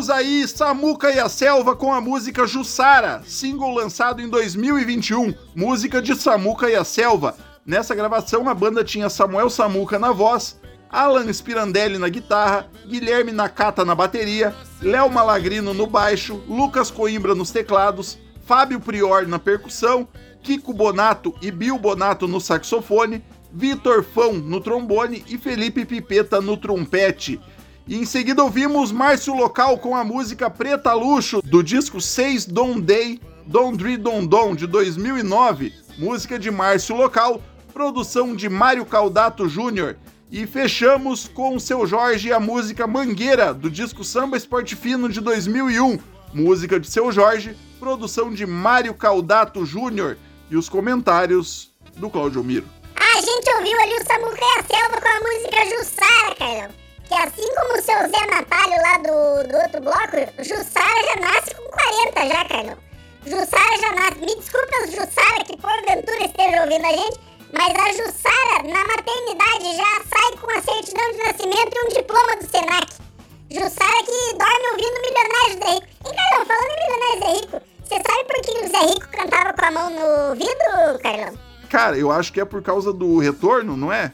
Ouvimos 0.00 0.08
aí 0.08 0.48
Samuca 0.48 1.12
e 1.12 1.18
a 1.18 1.28
Selva 1.28 1.76
com 1.76 1.92
a 1.92 2.00
música 2.00 2.46
Jussara, 2.46 3.22
single 3.26 3.74
lançado 3.74 4.22
em 4.22 4.30
2021, 4.30 5.34
música 5.54 6.00
de 6.00 6.16
Samuca 6.16 6.70
e 6.70 6.74
a 6.74 6.84
Selva. 6.84 7.36
Nessa 7.66 7.94
gravação, 7.94 8.48
a 8.48 8.54
banda 8.54 8.82
tinha 8.82 9.10
Samuel 9.10 9.50
Samuca 9.50 9.98
na 9.98 10.10
voz, 10.10 10.58
Alan 10.88 11.30
Spirandelli 11.30 11.98
na 11.98 12.08
guitarra, 12.08 12.66
Guilherme 12.86 13.30
Nakata 13.30 13.84
na 13.84 13.94
bateria, 13.94 14.54
Léo 14.80 15.10
Malagrino 15.10 15.74
no 15.74 15.86
baixo, 15.86 16.42
Lucas 16.48 16.90
Coimbra 16.90 17.34
nos 17.34 17.50
teclados, 17.50 18.16
Fábio 18.46 18.80
Prior 18.80 19.28
na 19.28 19.38
percussão, 19.38 20.08
Kiko 20.42 20.72
Bonato 20.72 21.34
e 21.42 21.50
Bill 21.50 21.78
Bonato 21.78 22.26
no 22.26 22.40
saxofone, 22.40 23.22
Vitor 23.52 24.02
Fão 24.02 24.32
no 24.32 24.62
trombone 24.62 25.22
e 25.28 25.36
Felipe 25.36 25.84
Pipeta 25.84 26.40
no 26.40 26.56
trompete. 26.56 27.38
E 27.90 27.96
em 27.96 28.04
seguida 28.04 28.44
ouvimos 28.44 28.92
Márcio 28.92 29.34
Local 29.34 29.76
com 29.78 29.96
a 29.96 30.04
música 30.04 30.48
Preta 30.48 30.92
Luxo 30.92 31.42
do 31.42 31.60
disco 31.60 32.00
6 32.00 32.46
Don 32.46 32.78
Day, 32.78 33.20
Don 33.44 33.72
Dri 33.72 33.96
Don 33.96 34.24
Don 34.24 34.54
de 34.54 34.64
2009, 34.64 35.74
música 35.98 36.38
de 36.38 36.52
Márcio 36.52 36.94
Local, 36.94 37.42
produção 37.74 38.36
de 38.36 38.48
Mário 38.48 38.86
Caldato 38.86 39.48
Jr. 39.48 39.96
E 40.30 40.46
fechamos 40.46 41.26
com 41.26 41.56
o 41.56 41.58
seu 41.58 41.84
Jorge 41.84 42.28
e 42.28 42.32
a 42.32 42.38
música 42.38 42.86
Mangueira 42.86 43.52
do 43.52 43.68
disco 43.68 44.04
Samba 44.04 44.36
Esporte 44.36 44.76
Fino 44.76 45.08
de 45.08 45.20
2001, 45.20 45.98
música 46.32 46.78
de 46.78 46.88
seu 46.88 47.10
Jorge, 47.10 47.56
produção 47.80 48.32
de 48.32 48.46
Mário 48.46 48.94
Caldato 48.94 49.64
Jr. 49.64 50.16
e 50.48 50.56
os 50.56 50.68
comentários 50.68 51.72
do 51.96 52.08
Claudio 52.08 52.44
Miro. 52.44 52.68
A 52.94 53.20
gente 53.20 53.50
ouviu 53.56 53.80
ali 53.80 53.94
o 53.94 54.06
Samuca 54.06 54.40
e 54.40 54.60
a 54.60 54.62
Selva 54.62 55.00
com 55.00 55.08
a 55.08 55.28
música 55.28 55.76
Jussara, 55.76 56.34
Carlão. 56.36 56.89
Que 57.10 57.16
assim 57.16 57.54
como 57.56 57.72
o 57.72 57.82
seu 57.82 57.98
Zé 58.08 58.24
Natalio 58.30 58.80
lá 58.82 58.98
do, 58.98 59.48
do 59.48 59.56
outro 59.56 59.80
bloco, 59.80 60.16
Jussara 60.38 61.02
já 61.02 61.16
nasce 61.16 61.52
com 61.56 61.64
40 61.64 62.28
já, 62.28 62.44
Carlão. 62.44 62.76
Jussara 63.26 63.78
já 63.80 63.92
nasce. 63.96 64.20
Me 64.20 64.36
desculpe 64.36 64.86
Jussara 64.86 65.44
que 65.44 65.56
porventura 65.56 66.24
estejam 66.24 66.62
ouvindo 66.62 66.86
a 66.86 66.92
gente, 66.92 67.20
mas 67.52 67.74
a 67.74 67.92
Jussara 67.94 68.62
na 68.62 68.84
maternidade 68.86 69.76
já 69.76 69.92
sai 70.06 70.38
com 70.38 70.56
a 70.56 70.62
certidão 70.62 71.10
de 71.10 71.18
nascimento 71.18 71.74
e 71.74 71.84
um 71.84 71.88
diploma 71.88 72.36
do 72.36 72.48
Senac. 72.48 72.94
Jussara 73.50 74.04
que 74.04 74.36
dorme 74.38 74.66
ouvindo 74.70 75.00
Milionários 75.02 75.58
Zé 75.58 75.70
Rico. 75.74 75.86
E 76.06 76.14
Carlão, 76.14 76.46
falando 76.46 76.70
em 76.70 76.78
Milionários 76.78 77.18
Zé 77.18 77.40
Rico, 77.40 77.66
você 77.82 77.94
sabe 78.06 78.24
por 78.24 78.40
que 78.40 78.52
o 78.52 78.68
Zé 78.68 78.86
Rico 78.86 79.08
cantava 79.08 79.52
com 79.52 79.64
a 79.64 79.70
mão 79.72 79.90
no 79.90 80.34
vidro, 80.36 81.02
Carlão? 81.02 81.36
Cara, 81.68 81.98
eu 81.98 82.12
acho 82.12 82.32
que 82.32 82.40
é 82.40 82.44
por 82.44 82.62
causa 82.62 82.92
do 82.92 83.18
retorno, 83.18 83.76
não 83.76 83.92
é? 83.92 84.12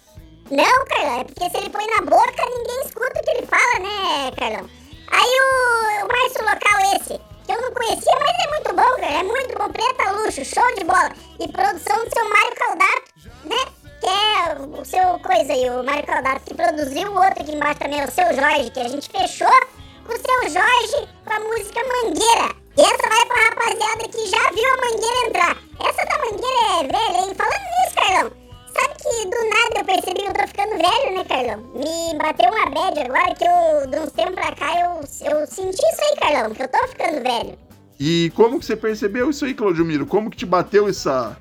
Não, 0.50 0.84
Carlão, 0.86 1.20
é 1.20 1.24
porque 1.24 1.50
se 1.50 1.56
ele 1.56 1.70
põe 1.70 1.86
na 1.86 2.02
boca, 2.02 2.44
ninguém 2.46 2.80
escuta 2.84 3.18
o 3.18 3.24
que 3.24 3.30
ele 3.30 3.46
fala, 3.46 3.80
né, 3.80 4.30
Carlão? 4.38 4.70
Aí 5.10 5.40
o, 5.40 6.04
o 6.04 6.08
Márcio 6.08 6.44
Local 6.44 6.94
esse, 6.94 7.20
que 7.44 7.52
eu 7.52 7.60
não 7.60 7.72
conhecia, 7.72 8.12
mas 8.20 8.44
é 8.44 8.50
muito 8.50 8.74
bom, 8.74 8.94
cara, 8.94 9.12
é 9.12 9.22
muito 9.24 9.58
bom, 9.58 9.68
preta 9.70 10.12
luxo, 10.12 10.44
show 10.44 10.74
de 10.76 10.84
bola. 10.84 11.10
E 11.40 11.48
produção 11.50 12.04
do 12.04 12.14
seu 12.14 12.28
Mário 12.28 12.54
Caldato, 12.54 13.02
né, 13.44 13.56
que 14.00 14.06
é 14.06 14.80
o 14.80 14.84
seu 14.84 15.18
coisa 15.18 15.52
aí, 15.52 15.68
o 15.68 15.82
Mário 15.82 16.06
Caldato, 16.06 16.44
que 16.44 16.54
produziu 16.54 17.10
o 17.10 17.16
outro 17.16 17.42
aqui 17.42 17.52
embaixo 17.52 17.80
também, 17.80 18.04
o 18.04 18.10
seu 18.10 18.32
Jorge, 18.32 18.70
que 18.70 18.80
a 18.80 18.88
gente 18.88 19.10
fechou 19.10 19.60
com 20.06 20.12
o 20.12 20.16
seu 20.16 20.50
Jorge 20.50 21.08
com 21.24 21.32
a 21.32 21.40
música 21.40 21.80
Mangueira. 21.82 22.54
E 22.76 22.82
essa 22.82 23.08
vai 23.08 23.26
pra 23.26 23.48
rapaziada 23.48 24.08
que 24.08 24.26
já 24.26 24.50
viu 24.52 24.74
a 24.74 24.76
Mangueira 24.76 25.26
entrar. 25.26 25.56
Essa 25.88 26.04
da 26.06 26.18
Mangueira 26.18 26.66
é 26.70 26.82
velha, 26.84 27.26
hein? 27.26 27.34
Falando 27.34 27.66
nisso, 27.80 27.94
Carlão, 27.96 28.45
Sabe 28.78 28.94
que 28.98 29.30
do 29.30 29.48
nada 29.48 29.78
eu 29.78 29.84
percebi 29.84 30.20
que 30.20 30.28
eu 30.28 30.34
tô 30.34 30.46
ficando 30.46 30.70
velho, 30.76 31.16
né, 31.16 31.24
Carlão? 31.24 31.58
Me 31.74 32.18
bateu 32.18 32.50
uma 32.50 32.70
bad 32.70 33.00
agora 33.00 33.34
que 33.34 33.44
eu, 33.44 33.90
de 33.90 33.98
uns 33.98 34.12
tempos 34.12 34.34
pra 34.34 34.54
cá, 34.54 34.80
eu, 34.80 35.00
eu 35.30 35.46
senti 35.46 35.78
isso 35.78 36.02
aí, 36.02 36.16
Carlão, 36.16 36.54
que 36.54 36.62
eu 36.62 36.68
tô 36.68 36.88
ficando 36.88 37.22
velho. 37.22 37.58
E 37.98 38.30
como 38.36 38.58
que 38.58 38.66
você 38.66 38.76
percebeu 38.76 39.30
isso 39.30 39.46
aí, 39.46 39.54
Claudio 39.54 39.84
Miro? 39.84 40.06
Como 40.06 40.30
que 40.30 40.36
te 40.36 40.44
bateu 40.44 40.86
essa, 40.88 41.36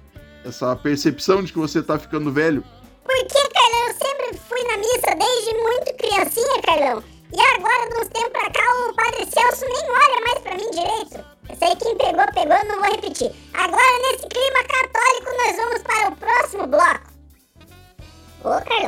essa 0.45 0.73
percepção 0.77 1.43
de 1.43 1.51
que 1.51 1.59
você 1.59 1.83
tá 1.83 1.99
ficando 1.99 2.31
velho? 2.31 2.63
Porque, 3.03 3.49
Carlão, 3.53 3.87
eu 3.87 3.93
sempre 3.93 4.39
fui 4.47 4.63
na 4.63 4.77
missa 4.77 5.15
desde 5.17 5.53
muito 5.61 5.93
criancinha, 5.97 6.61
Carlão. 6.63 7.03
E 7.33 7.41
agora, 7.57 7.89
de 7.89 7.95
uns 7.97 8.07
tempos 8.07 8.31
pra 8.31 8.49
cá, 8.49 8.63
o 8.87 8.93
Padre 8.93 9.25
Celso 9.25 9.65
nem 9.65 9.89
olha 9.89 10.21
mais 10.25 10.39
pra 10.39 10.55
mim 10.55 10.71
direito. 10.71 11.25
Eu 11.49 11.55
sei 11.57 11.75
quem 11.75 11.97
pegou, 11.97 12.25
pegou, 12.33 12.65
não 12.65 12.79
vou 12.79 12.91
repetir. 12.91 13.29
Agora, 13.53 13.99
nesse 14.03 14.27
clima 14.27 14.63
católico, 14.63 15.31
nós 15.37 15.55
vamos 15.57 15.81
para 15.83 16.09
o 16.09 16.15
próximo 16.15 16.67
bloco. 16.67 16.94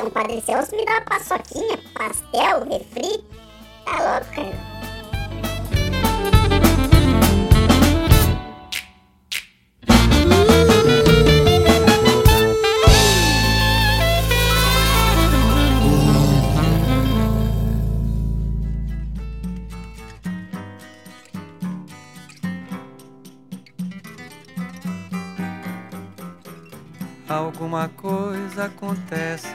Ô, 0.07 0.09
Carlão, 0.09 0.09
o 0.09 0.11
Padre 0.11 0.41
Celso 0.41 0.75
me 0.75 0.85
dá 0.85 0.93
uma 0.93 1.01
paçoquinha, 1.01 1.77
pastel, 1.93 2.63
refri. 2.69 3.23
Tá 3.85 3.91
louco, 3.91 4.35
Carlão. 4.35 4.76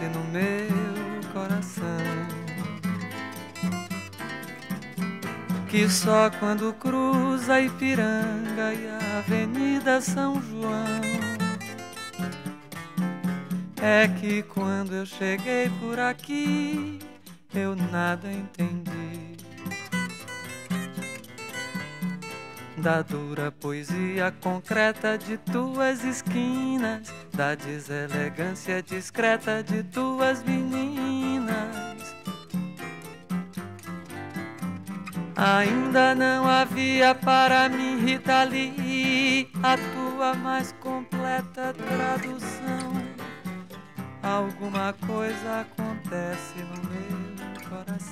Acontece 0.02 0.08
no 0.08 0.24
meu 0.24 1.32
coração. 1.32 1.82
Que 5.68 5.88
só 5.88 6.30
quando 6.38 6.72
cruza 6.74 7.60
Ipiranga 7.60 8.74
e 8.74 8.86
a 8.88 9.18
Avenida 9.18 10.02
São 10.02 10.42
João 10.42 11.00
É 13.80 14.06
que 14.06 14.42
quando 14.42 14.94
eu 14.94 15.06
cheguei 15.06 15.70
por 15.80 15.98
aqui 15.98 16.98
eu 17.54 17.74
nada 17.74 18.30
entendi 18.30 18.71
da 22.82 23.00
dura 23.00 23.52
poesia 23.52 24.34
concreta 24.42 25.16
de 25.16 25.38
tuas 25.38 26.02
esquinas, 26.02 27.14
da 27.32 27.54
deselegância 27.54 28.82
discreta 28.82 29.62
de 29.62 29.84
tuas 29.84 30.42
meninas. 30.42 31.76
Ainda 35.36 36.12
não 36.16 36.44
havia 36.44 37.14
para 37.14 37.68
mim, 37.68 38.04
Rita 38.04 38.42
Lee, 38.42 39.48
a 39.62 39.76
tua 39.76 40.34
mais 40.34 40.72
completa 40.72 41.72
tradução. 41.72 42.92
Alguma 44.20 44.92
coisa 45.06 45.60
acontece 45.60 46.58
no 46.58 46.90
meu 46.90 47.70
coração. 47.70 48.11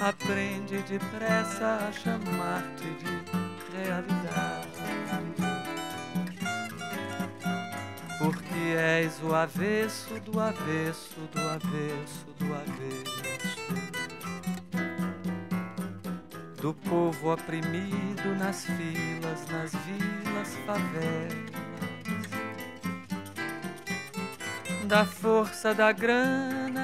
aprende 0.00 0.82
depressa 0.82 1.88
a 1.88 1.92
chamar-te 1.92 2.84
de 2.84 3.24
realidade. 3.76 4.74
Porque 8.18 8.76
és 8.76 9.20
o 9.22 9.34
avesso 9.34 10.18
do 10.20 10.40
avesso 10.40 11.20
do 11.32 11.40
avesso 11.48 12.26
do 12.38 12.54
avesso 12.54 13.24
do 16.60 16.72
povo 16.72 17.32
oprimido 17.32 18.34
nas 18.38 18.64
filas, 18.64 19.46
nas 19.50 19.72
vilas, 19.84 20.56
favelas 20.64 21.54
da 24.86 25.04
força 25.04 25.74
da 25.74 25.90
grana 25.92 26.83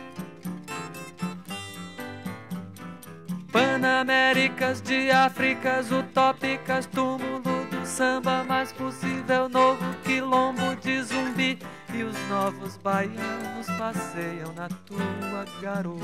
Panaméricas 3.81 4.79
de 4.79 5.09
Áfricas 5.09 5.89
utópicas, 5.91 6.85
túmulo 6.85 7.41
do 7.41 7.83
samba 7.83 8.43
mais 8.43 8.71
possível, 8.71 9.49
novo 9.49 9.83
quilombo 10.03 10.75
de 10.75 11.01
zumbi. 11.01 11.57
E 11.91 12.03
os 12.03 12.15
novos 12.29 12.77
baianos 12.77 13.65
passeiam 13.79 14.53
na 14.53 14.69
tua 14.85 15.45
garoa. 15.59 15.99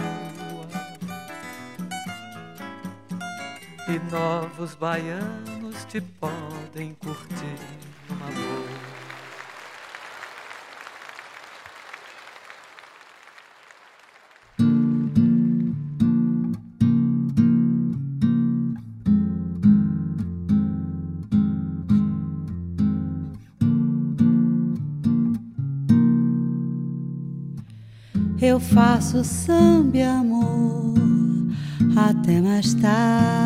E 3.88 4.12
novos 4.12 4.74
baianos 4.74 5.86
te 5.86 6.02
podem 6.02 6.96
curtir 6.96 7.60
numa 8.10 8.26
boa. 8.26 8.97
Eu 28.48 28.62
faço 28.62 29.26
samba 29.26 30.08
amor 30.20 30.94
até 31.98 32.40
mais 32.40 32.74
tarde 32.76 33.38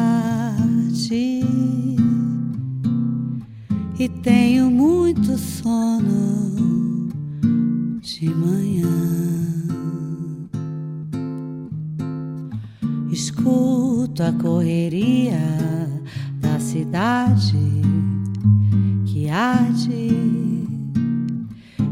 e 3.97 4.07
tenho 4.21 4.69
muito 4.69 5.39
sono 5.39 7.09
de 7.99 8.29
manhã. 8.29 8.87
Escuto 13.11 14.21
a 14.21 14.31
correria 14.31 15.41
da 16.39 16.59
cidade 16.59 17.57
que 19.07 19.27
arde 19.31 20.50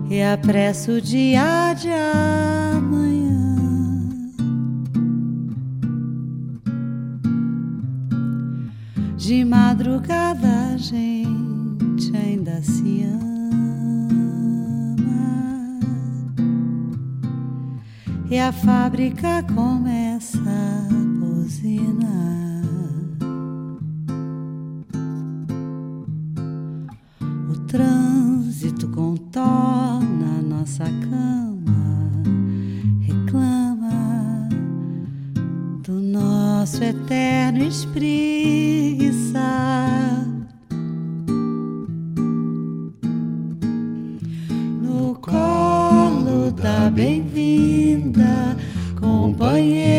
e 0.09 0.23
apresso 0.23 0.93
o 0.93 1.01
dia 1.01 1.73
de 1.75 1.89
amanhã. 1.91 3.29
De 9.15 9.45
madrugada 9.45 10.73
a 10.73 10.77
gente 10.77 12.15
ainda 12.17 12.61
se 12.63 13.03
ama 13.03 13.29
e 18.31 18.39
a 18.39 18.51
fábrica 18.51 19.43
começa 19.53 20.39
a 20.39 20.87
buzinar. 21.19 22.63
O 27.51 27.55
trânsito 27.67 28.18
contorna 28.87 30.41
nossa 30.41 30.85
cama, 30.85 32.23
reclama 33.01 34.47
do 35.83 35.93
nosso 35.93 36.83
eterno 36.83 37.63
espreguiçar. 37.65 37.99
No 44.81 45.15
colo 45.15 46.51
da 46.51 46.89
bem-vinda 46.89 48.55
companheira, 48.99 49.98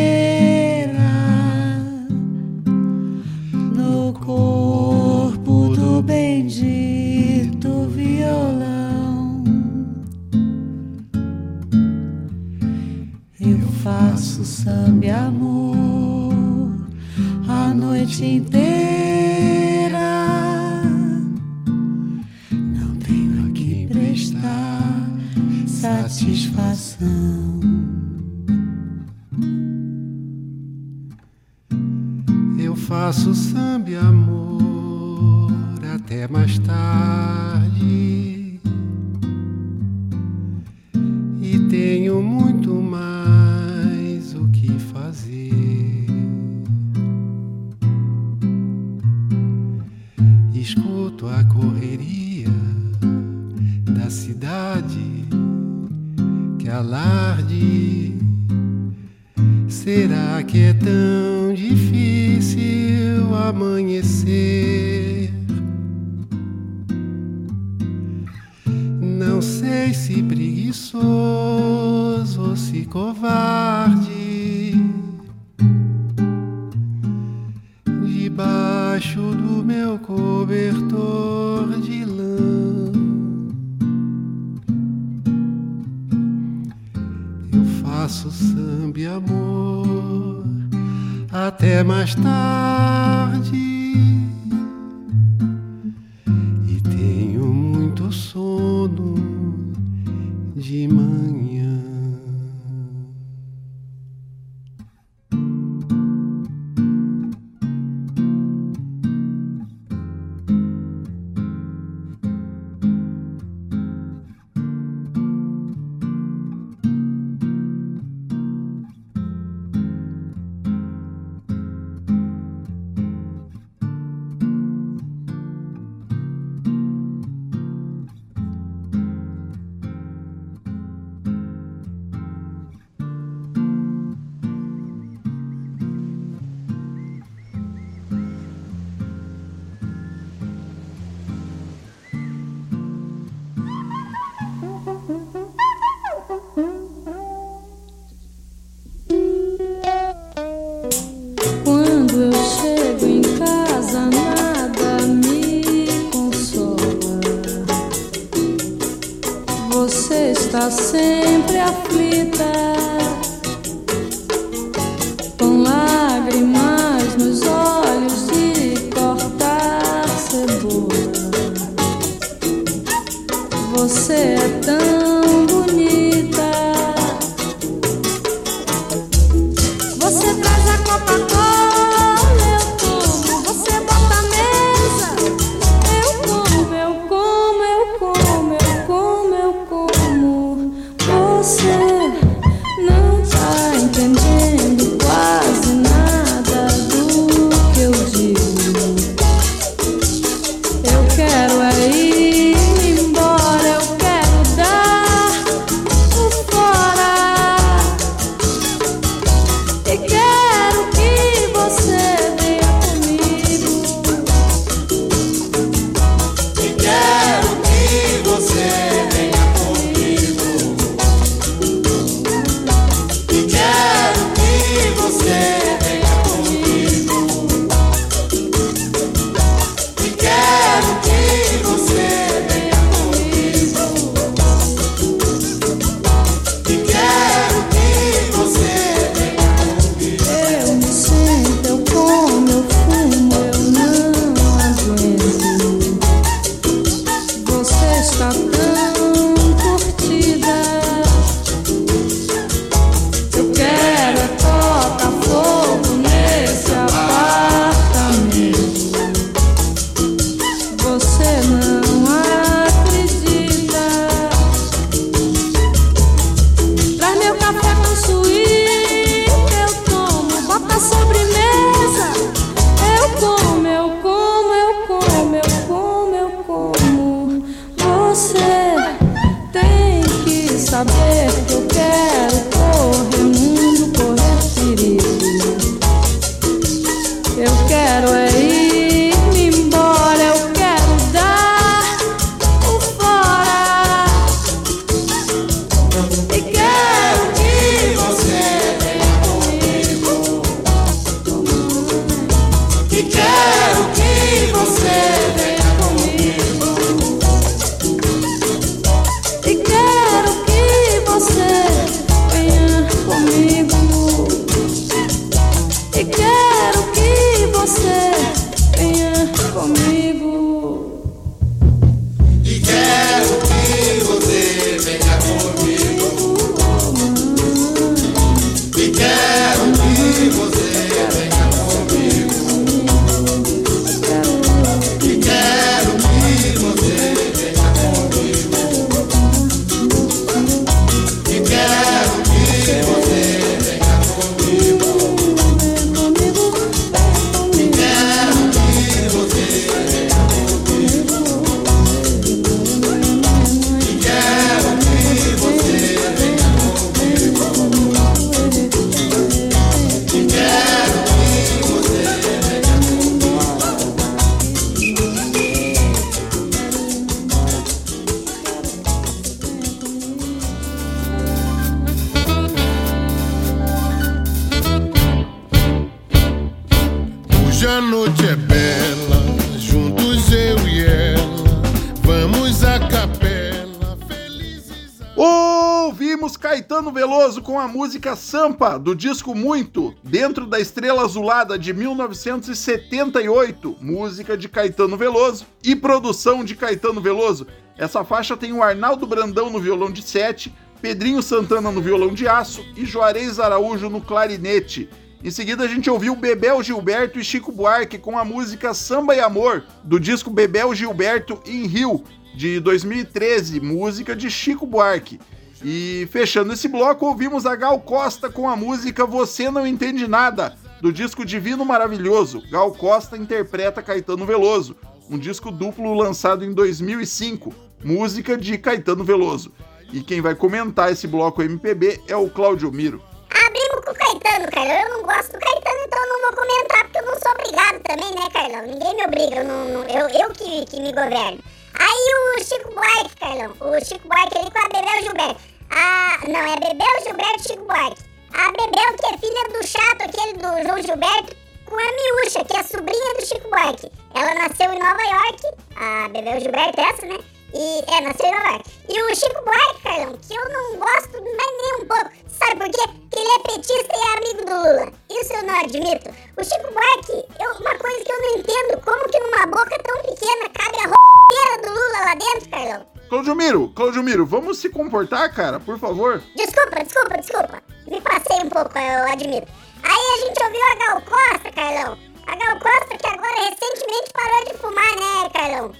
Sampa, 388.51 388.76
do 388.76 388.96
disco 388.96 389.32
Muito, 389.32 389.94
dentro 390.03 390.44
da 390.44 390.59
Estrela 390.59 391.05
Azulada 391.05 391.57
de 391.57 391.72
1978, 391.72 393.76
música 393.80 394.36
de 394.36 394.48
Caetano 394.48 394.96
Veloso 394.96 395.46
e 395.62 395.76
produção 395.76 396.42
de 396.42 396.57
Caetano 396.57 397.01
Veloso. 397.01 397.46
Essa 397.78 398.03
faixa 398.03 398.36
tem 398.36 398.53
o 398.53 398.61
Arnaldo 398.61 399.07
Brandão 399.07 399.51
no 399.51 399.61
violão 399.61 399.88
de 399.88 400.03
sete, 400.03 400.53
Pedrinho 400.82 401.22
Santana 401.22 401.70
no 401.70 401.80
violão 401.80 402.12
de 402.12 402.26
aço 402.26 402.64
e 402.76 402.84
Juarez 402.84 403.38
Araújo 403.38 403.88
no 403.88 404.01
clarinete. 404.01 404.88
Em 405.22 405.30
seguida 405.30 405.62
a 405.62 405.68
gente 405.68 405.88
ouviu 405.88 406.16
Bebel 406.16 406.61
Gilberto 406.61 407.20
e 407.20 407.24
Chico 407.24 407.53
Buarque 407.53 407.98
com 407.98 408.18
a 408.18 408.24
música 408.24 408.74
Samba 408.74 409.14
e 409.14 409.20
Amor, 409.20 409.62
do 409.84 410.01
disco 410.01 410.28
Bebel 410.28 410.74
Gilberto 410.74 411.40
em 411.46 411.66
Rio, 411.66 412.03
de 412.34 412.59
2013, 412.59 413.61
música 413.61 414.16
de 414.16 414.28
Chico 414.28 414.66
Buarque. 414.66 415.20
E 415.63 416.09
fechando 416.11 416.53
esse 416.53 416.69
bloco, 416.69 417.05
ouvimos 417.07 417.45
a 417.47 417.55
Gal 417.55 417.79
Costa 417.81 418.31
com 418.31 418.49
a 418.49 418.57
música 418.57 419.05
Você 419.05 419.51
Não 419.51 419.67
Entende 419.67 420.07
Nada, 420.09 420.57
do 420.81 420.93
disco 420.93 421.25
Divino 421.25 421.65
Maravilhoso. 421.65 422.43
Gal 422.51 422.73
Costa 422.73 423.17
interpreta 423.17 423.83
Caetano 423.83 424.25
Veloso, 424.25 424.75
um 425.11 425.19
disco 425.19 425.51
duplo 425.51 425.93
lançado 425.93 426.45
em 426.45 426.53
2005, 426.55 427.53
música 427.85 428.39
de 428.39 428.57
Caetano 428.57 429.05
Veloso. 429.05 429.53
E 429.93 430.01
quem 430.03 430.21
vai 430.21 430.35
comentar 430.35 430.91
esse 430.93 431.07
bloco 431.07 431.43
MPB 431.43 432.01
é 432.09 432.17
o 432.17 432.31
Claudio 432.31 432.71
Miro. 432.73 433.03
Abrimos 433.47 433.85
com 433.85 433.91
o 433.91 433.95
Caetano, 433.95 434.51
Carlão. 434.53 434.73
Eu 434.75 434.89
não 434.91 435.03
gosto 435.03 435.33
do 435.33 435.39
Caetano, 435.39 435.79
então 435.87 436.09
não 436.09 436.21
vou 436.23 436.37
comentar, 436.41 436.85
porque 436.85 436.99
eu 436.99 437.07
não 437.07 437.19
sou 437.21 437.33
obrigado 437.33 437.83
também, 437.83 438.15
né, 438.15 438.31
Carlão? 438.33 438.67
Ninguém 438.67 438.97
me 438.97 439.05
obriga, 439.05 439.37
eu, 439.37 439.45
não- 439.45 439.85
eu, 439.85 440.09
eu 440.09 440.31
que, 440.31 440.65
que 440.67 440.81
me 440.81 440.93
governo. 440.93 441.39
Aí 441.79 442.39
o 442.39 442.45
Chico 442.45 442.75
Buarque, 442.75 443.16
Carlão, 443.16 443.55
o 443.61 443.85
Chico 443.85 444.09
Buarque 444.09 444.39
ali 444.39 444.51
com 444.51 444.59
a 444.59 444.68
Bebel 444.68 445.03
Gilberto. 445.03 445.41
Ah, 445.71 446.18
não, 446.27 446.41
é 446.41 446.57
Bebel 446.57 447.05
Gilberto 447.05 447.43
Chico 447.43 447.64
Buarque. 447.64 448.03
A 448.35 448.51
Bebel, 448.53 448.97
que 448.99 449.07
é 449.07 449.18
filha 449.18 449.49
do 449.49 449.66
chato, 449.66 450.03
aquele 450.03 450.35
do 450.35 450.66
João 450.66 450.83
Gilberto, 450.83 451.37
com 451.66 451.77
a 451.77 451.93
Miúcha, 451.93 452.45
que 452.45 452.57
é 452.57 452.62
sobrinha 452.62 453.14
do 453.14 453.27
Chico 453.27 453.49
Buarque. 453.49 453.91
Ela 454.14 454.35
nasceu 454.35 454.73
em 454.73 454.79
Nova 454.79 455.03
York, 455.03 455.43
a 455.77 456.09
Bebel 456.09 456.41
Gilberto 456.41 456.81
é 456.81 456.85
essa, 456.85 457.07
né? 457.07 457.18
E, 457.55 457.85
é, 457.93 458.01
nasceu 458.01 458.27
em 458.27 458.33
Nova 458.33 458.49
York. 458.51 458.71
E 458.89 459.03
o 459.03 459.14
Chico 459.14 459.45
Buarque, 459.45 459.83
Carlão, 459.83 460.18
que 460.18 460.35
eu 460.35 460.49
não 460.51 460.77
gosto 460.79 461.12
mais 461.12 461.57
nem 461.62 461.75
um 461.83 461.87
pouco. 461.87 462.11
Sabe 462.29 462.57
por 462.57 462.71
quê? 462.71 462.89
Porque 462.89 463.18
ele 463.18 463.31
é 463.31 463.39
petista 463.41 463.93
e 463.95 464.01
é 464.01 464.16
amigo 464.16 464.47
do 464.47 464.57
Lula. 464.57 464.93
Isso 465.11 465.33
eu 465.33 465.43
não 465.43 465.61
admito. 465.61 466.11
O 466.37 466.45
Chico 466.45 466.73
Buarque, 466.73 467.25
eu, 467.39 467.51
uma 467.61 467.79
coisa 467.79 468.05
que 468.05 468.12
eu 468.12 468.21
não 468.21 468.37
entendo, 468.39 468.85
como 468.85 469.09
que 469.11 469.21
numa 469.21 469.47
boca 469.47 469.79
tão 469.83 469.97
pequena 470.03 470.49
cabe 470.55 470.79
a 470.79 470.99
roupa 471.31 471.62
do 471.62 471.68
Lula 471.68 472.05
lá 472.05 472.14
dentro, 472.14 472.51
Carlão? 472.51 472.87
Claudio 473.09 473.35
Miro, 473.35 473.68
Claudio 473.74 474.03
Miro, 474.03 474.26
vamos 474.26 474.59
se 474.59 474.68
comportar, 474.68 475.35
cara, 475.35 475.59
por 475.59 475.78
favor. 475.78 476.22
Desculpa, 476.37 476.85
desculpa, 476.85 477.18
desculpa. 477.18 477.62
Me 477.89 478.01
passei 478.01 478.37
um 478.45 478.49
pouco, 478.49 478.78
eu 478.78 479.12
admito. 479.12 479.49
Aí 479.83 480.05
a 480.14 480.26
gente 480.26 480.43
ouviu 480.45 480.61
a 480.62 480.74
Gal 480.76 481.03
Costa, 481.03 481.51
Carlão. 481.53 481.99
A 482.26 482.37
Gal 482.37 482.61
Costa 482.61 482.97
que 482.97 483.07
agora 483.07 483.35
recentemente 483.35 484.12
parou 484.12 484.45
de 484.45 484.59
fumar, 484.59 484.97
né, 484.97 485.31
Carlão? 485.33 485.72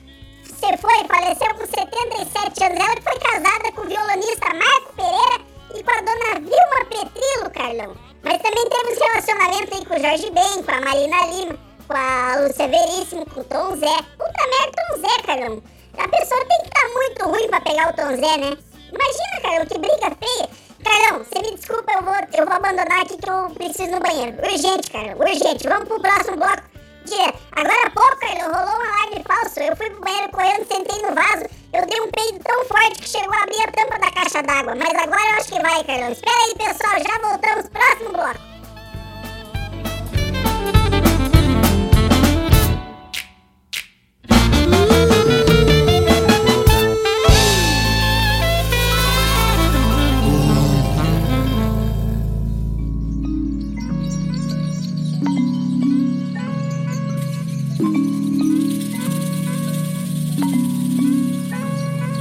Você 0.42 0.76
foi, 0.76 1.07
faleceu 1.07 1.55
com 1.55 1.66
77 1.66 2.64
anos. 2.64 2.80
Ela 2.80 2.96
que 2.96 3.03
foi 3.03 3.18
casada 3.18 3.72
com 3.72 3.80
o 3.82 3.86
violonista 3.86 4.46
Marco 4.53 4.92
Pereira 4.96 5.44
e 5.74 5.82
com 5.84 5.90
a 5.90 6.01
dona 6.01 6.40
Vilma 6.40 6.84
Petrilo, 6.90 7.51
Carlão. 7.55 7.96
Mas 8.22 8.42
também 8.42 8.68
teve 8.68 8.92
esse 8.92 9.01
relacionamento 9.01 9.74
aí 9.74 9.84
com 9.86 9.94
o 9.94 10.01
Jorge 10.01 10.30
Ben, 10.30 10.62
com 10.62 10.72
a 10.72 10.80
Marina 10.80 11.26
Lima, 11.26 11.59
com 11.91 11.97
a 11.97 12.36
Lúcia 12.41 12.68
Veríssimo, 12.68 13.26
com 13.26 13.41
o 13.41 13.45
Tom 13.45 13.76
Zé. 13.76 13.97
Puta 14.16 14.47
merda, 14.47 14.72
Tom 14.76 15.01
Zé, 15.01 15.22
Carlão. 15.26 15.62
A 15.99 16.09
pessoa 16.09 16.45
tem 16.47 16.59
que 16.61 16.68
estar 16.68 16.88
muito 16.88 17.24
ruim 17.24 17.49
pra 17.49 17.61
pegar 17.62 17.91
o 17.91 17.93
Tom 17.95 18.14
Zé, 18.14 18.36
né? 18.38 18.57
Imagina, 18.93 19.41
Carlão, 19.43 19.66
que 19.66 19.78
briga 19.78 20.16
feia. 20.22 20.49
Carlão, 20.84 21.24
você 21.24 21.43
me 21.43 21.57
desculpa, 21.57 21.93
eu 21.93 22.03
vou, 22.03 22.14
eu 22.14 22.47
vou 22.47 22.55
abandonar 22.55 23.03
aqui 23.03 23.16
que 23.16 23.28
eu 23.28 23.51
preciso 23.51 23.91
no 23.91 23.99
banheiro. 23.99 24.36
Urgente, 24.38 24.88
Carlão, 24.88 25.18
urgente. 25.18 25.68
Vamos 25.68 25.88
pro 25.88 26.01
próximo 26.01 26.36
bloco. 26.36 26.62
Direto. 27.07 27.38
Agora 27.57 27.86
há 27.86 27.91
pouco, 27.91 28.16
Carlão, 28.20 28.55
rolou 28.55 28.80
uma 28.80 28.97
live 28.99 29.24
falso. 29.26 29.59
Eu 29.59 29.76
fui 29.76 29.91
pro 29.91 30.01
banheiro 30.01 30.30
correndo, 30.30 30.66
sentei 30.68 31.03
no 31.03 31.12
vaso. 31.12 31.45
Eu 31.72 31.86
dei 31.86 32.01
um 32.01 32.11
peido 32.12 32.38
tão 32.45 32.64
forte 32.66 33.03
que 33.03 33.09
chegou 33.09 33.34
a 33.34 33.43
abrir 33.43 33.62
a 33.62 33.72
tampa 33.72 33.99
da 33.99 34.12
caixa 34.12 34.43
d'água. 34.45 34.76
Mas 34.76 34.95
agora 34.95 35.30
eu 35.30 35.38
acho 35.38 35.49
que 35.49 35.61
vai, 35.61 35.82
Carlão. 35.82 36.12
Espera 36.12 36.36
aí, 36.36 36.55
pessoal. 36.55 36.95
Já 37.03 37.28
voltamos. 37.28 37.68
Próximo 37.68 38.12
bloco. 38.12 38.51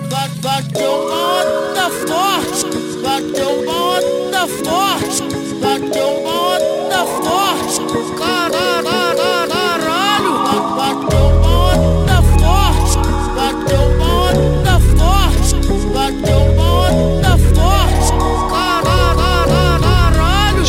Ba- 0.10 0.30
Bateu 0.42 0.92
uma 0.92 1.42
onda 1.42 1.90
forte, 2.08 2.66
bateu 3.02 3.50
uma 3.62 3.98
onda 3.98 4.48
forte, 4.48 5.24
bateu 5.62 6.08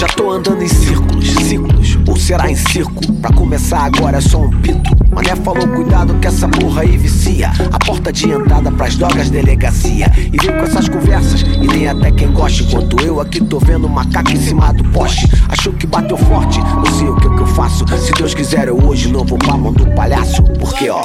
Já 0.00 0.06
tô 0.06 0.30
andando 0.30 0.62
em 0.62 0.66
círculos, 0.66 1.30
ciclos, 1.30 1.98
ou 2.08 2.16
será 2.16 2.50
em 2.50 2.56
circo? 2.56 3.12
Pra 3.20 3.30
começar 3.34 3.80
agora 3.80 4.16
é 4.16 4.20
só 4.22 4.38
um 4.40 4.50
pito. 4.62 4.96
Mané 5.10 5.36
falou, 5.36 5.68
cuidado 5.68 6.14
que 6.14 6.26
essa 6.26 6.48
porra 6.48 6.80
aí 6.80 6.96
vicia. 6.96 7.52
A 7.70 7.78
porta 7.84 8.10
de 8.10 8.30
entrada 8.30 8.72
pras 8.72 8.96
drogas, 8.96 9.28
delegacia. 9.28 10.10
E 10.16 10.38
vem 10.38 10.56
com 10.56 10.64
essas 10.64 10.88
conversas, 10.88 11.42
e 11.42 11.66
nem 11.66 11.86
até 11.86 12.10
quem 12.12 12.32
gosta. 12.32 12.62
Enquanto 12.62 12.98
eu 13.04 13.20
aqui 13.20 13.44
tô 13.44 13.58
vendo 13.58 13.90
macaco 13.90 14.30
em 14.30 14.40
cima 14.40 14.72
do 14.72 14.84
poste. 14.84 15.28
Achou 15.50 15.74
que 15.74 15.86
bateu 15.86 16.16
forte, 16.16 16.58
não 16.60 16.86
sei 16.94 17.06
o 17.06 17.16
que, 17.16 17.28
que 17.28 17.40
eu 17.42 17.46
faço. 17.48 17.84
Se 17.98 18.10
Deus 18.12 18.32
quiser, 18.32 18.68
eu 18.68 18.82
hoje 18.82 19.12
não 19.12 19.22
vou 19.22 19.36
pra 19.36 19.54
mão 19.54 19.70
do 19.70 19.84
palhaço. 19.90 20.42
Porque 20.58 20.88
ó. 20.88 21.02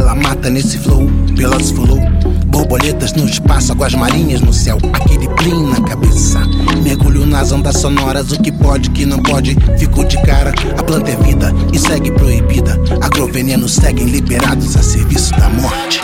Pela 0.00 0.14
mata 0.14 0.48
nesse 0.48 0.78
flow, 0.78 1.06
pelas 1.36 1.70
flow. 1.70 2.00
Borboletas 2.46 3.12
no 3.12 3.26
espaço, 3.26 3.72
águas 3.72 3.94
marinhas 3.94 4.40
no 4.40 4.50
céu, 4.50 4.78
aquele 4.94 5.28
blim 5.28 5.66
na 5.66 5.80
cabeça. 5.82 6.40
Mergulho 6.82 7.26
nas 7.26 7.52
ondas 7.52 7.76
sonoras, 7.76 8.32
o 8.32 8.42
que 8.42 8.50
pode, 8.50 8.88
que 8.90 9.04
não 9.04 9.18
pode, 9.18 9.54
fico 9.78 10.02
de 10.04 10.16
cara. 10.22 10.54
A 10.78 10.82
planta 10.82 11.10
é 11.10 11.16
vida 11.16 11.52
e 11.70 11.78
segue 11.78 12.10
proibida. 12.12 12.80
Agrovenenos 13.02 13.74
seguem 13.74 14.06
liberados 14.06 14.74
a 14.74 14.82
serviço 14.82 15.32
da 15.32 15.50
morte. 15.50 16.00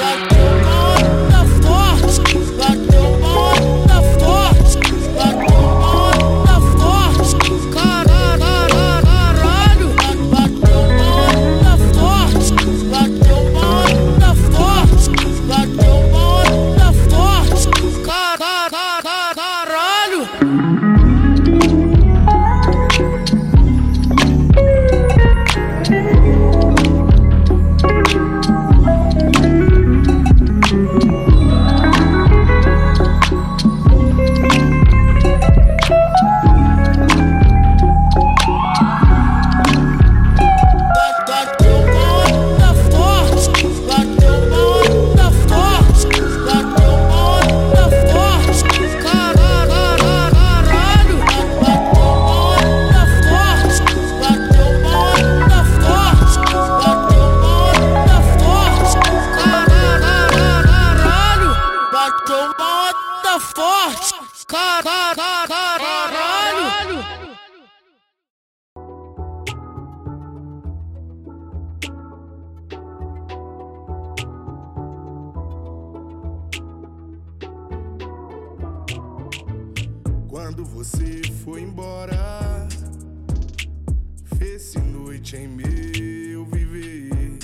Fez-se 84.39 84.79
noite 84.79 85.37
em 85.37 85.49
meu 85.49 86.45
viver. 86.47 87.39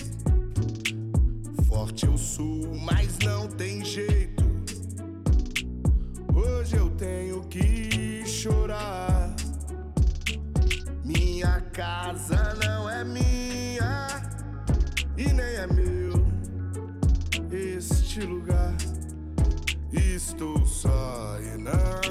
Forte 1.67 2.07
eu 2.07 2.17
sou, 2.19 2.75
mas 2.75 3.19
não 3.19 3.49
tem 3.49 3.85
jeito. 3.85 4.43
Hoje 6.35 6.77
eu 6.77 6.91
tenho 6.91 7.43
que 7.45 8.25
chorar. 8.27 9.35
Minha 11.05 11.61
casa 11.73 12.55
não 12.65 12.89
é 12.89 13.05
minha 13.05 14.07
e 15.17 15.33
nem 15.33 15.45
é 15.45 15.67
meu 15.67 16.27
este 17.51 18.21
lugar. 18.21 18.75
Estou 19.93 20.65
só 20.67 21.39
e 21.41 21.59
não 21.59 22.02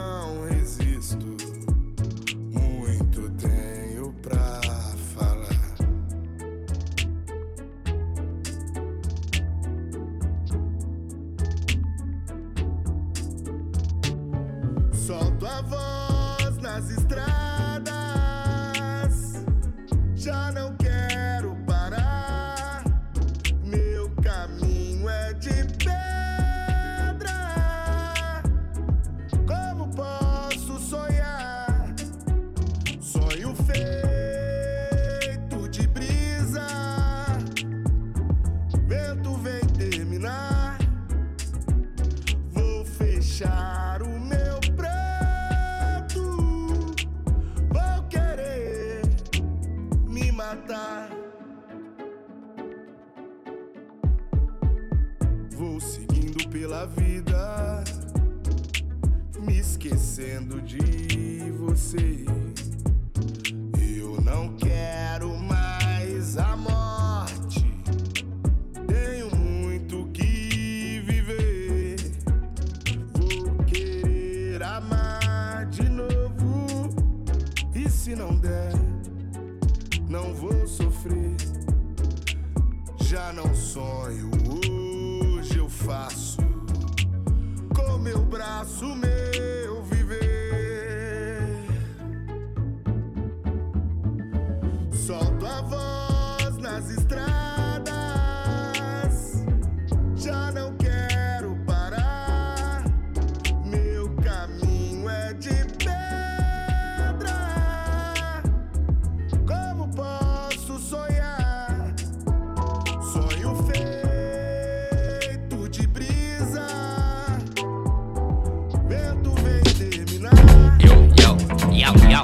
Yo, 120.80 120.94
yo, 121.22 121.38
yo, 121.72 121.92
yo. 122.10 122.22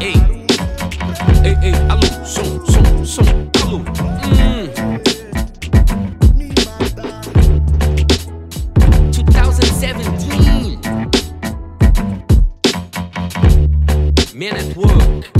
Ei, 0.00 0.14
ei, 1.44 1.56
ei, 1.62 1.74
alô, 1.88 2.08
som, 2.24 2.60
som, 2.66 3.04
som, 3.04 3.26
alô. 3.62 3.78
Hum. 3.78 4.68
2017. 9.32 10.80
Man 14.34 14.56
at 14.56 14.76
Work. 14.76 15.30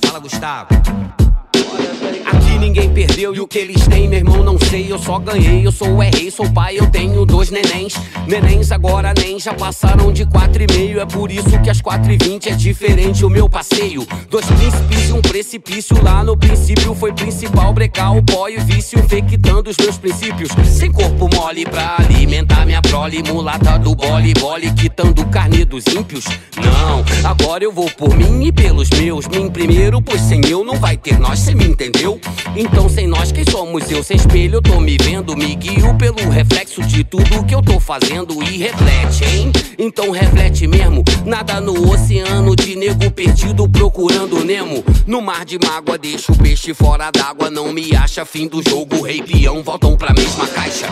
Fala, 0.00 0.20
Gustavo. 0.20 0.68
Ninguém 2.62 2.94
perdeu 2.94 3.34
e 3.34 3.40
o 3.40 3.46
que 3.48 3.58
eles 3.58 3.86
têm, 3.88 4.08
meu 4.08 4.20
irmão, 4.20 4.44
não 4.44 4.56
sei. 4.56 4.90
Eu 4.90 4.96
só 4.96 5.18
ganhei, 5.18 5.66
eu 5.66 5.72
sou 5.72 5.88
o 5.88 5.98
rei, 5.98 6.30
sou 6.30 6.48
pai, 6.52 6.78
eu 6.78 6.88
tenho 6.88 7.26
dois 7.26 7.50
nenéns. 7.50 7.94
Nenéns 8.26 8.70
agora 8.70 9.01
já 9.42 9.52
passaram 9.54 10.12
de 10.12 10.24
quatro 10.24 10.62
e 10.62 10.66
meio. 10.72 10.91
É 11.02 11.04
por 11.04 11.32
isso 11.32 11.58
que 11.60 11.68
às 11.68 11.80
quatro 11.80 12.12
e 12.12 12.16
vinte 12.16 12.48
é 12.48 12.52
diferente 12.52 13.24
o 13.24 13.28
meu 13.28 13.48
passeio. 13.48 14.06
Dois 14.30 14.46
príncipes 14.46 15.08
e 15.08 15.12
um 15.12 15.20
precipício. 15.20 16.00
Lá 16.00 16.22
no 16.22 16.36
princípio 16.36 16.94
foi 16.94 17.12
principal 17.12 17.72
brecar 17.72 18.16
o 18.16 18.22
pó 18.22 18.48
e 18.48 18.56
o 18.56 18.60
vício, 18.60 19.00
infectando 19.00 19.68
os 19.68 19.76
meus 19.78 19.98
princípios. 19.98 20.50
Sem 20.64 20.92
corpo 20.92 21.28
mole 21.34 21.64
pra 21.64 21.96
alimentar 21.98 22.64
minha 22.64 22.80
prole, 22.80 23.20
mulata 23.24 23.80
do 23.80 23.96
bole, 23.96 24.32
bole, 24.34 24.70
quitando 24.74 25.26
carne 25.26 25.64
dos 25.64 25.84
ímpios. 25.88 26.24
Não, 26.56 27.04
agora 27.28 27.64
eu 27.64 27.72
vou 27.72 27.90
por 27.90 28.16
mim 28.16 28.44
e 28.44 28.52
pelos 28.52 28.88
meus. 28.90 29.26
Mim 29.26 29.50
primeiro, 29.50 30.00
pois 30.00 30.20
sem 30.20 30.40
eu 30.46 30.62
não 30.62 30.76
vai 30.76 30.96
ter 30.96 31.18
nós, 31.18 31.40
cê 31.40 31.52
me 31.52 31.64
entendeu? 31.64 32.20
Então 32.54 32.88
sem 32.88 33.08
nós, 33.08 33.32
quem 33.32 33.44
somos 33.50 33.90
eu? 33.90 34.04
Sem 34.04 34.16
espelho, 34.16 34.58
eu 34.58 34.62
tô 34.62 34.78
me 34.78 34.96
vendo, 35.02 35.36
me 35.36 35.52
guio 35.56 35.96
pelo 35.96 36.30
reflexo 36.30 36.80
de 36.84 37.02
tudo 37.02 37.44
que 37.44 37.56
eu 37.56 37.60
tô 37.60 37.80
fazendo 37.80 38.40
e 38.40 38.58
reflete, 38.58 39.24
hein? 39.24 39.50
Então 39.76 40.12
reflete 40.12 40.64
mesmo. 40.68 40.91
Nada 41.24 41.60
no 41.60 41.90
oceano 41.90 42.56
de 42.56 42.76
nego 42.76 43.10
perdido 43.10 43.68
procurando 43.68 44.44
Nemo. 44.44 44.84
No 45.06 45.20
mar 45.20 45.44
de 45.44 45.58
mágoa, 45.58 45.96
deixa 45.96 46.32
o 46.32 46.36
peixe 46.36 46.74
fora 46.74 47.10
d'água. 47.10 47.50
Não 47.50 47.72
me 47.72 47.94
acha 47.94 48.24
fim 48.24 48.48
do 48.48 48.62
jogo, 48.68 49.02
rei 49.02 49.22
peão 49.22 49.62
voltam 49.62 49.96
pra 49.96 50.12
mesma 50.12 50.46
caixa. 50.48 50.86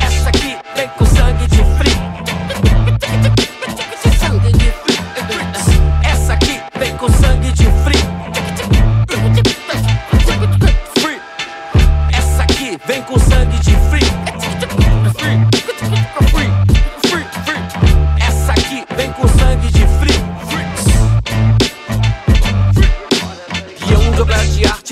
Essa 0.00 0.28
aqui 0.28 0.56
vem 0.74 0.88
com 0.98 1.06
sangue 1.06 1.46
de 1.48 1.56
frio. 1.56 3.55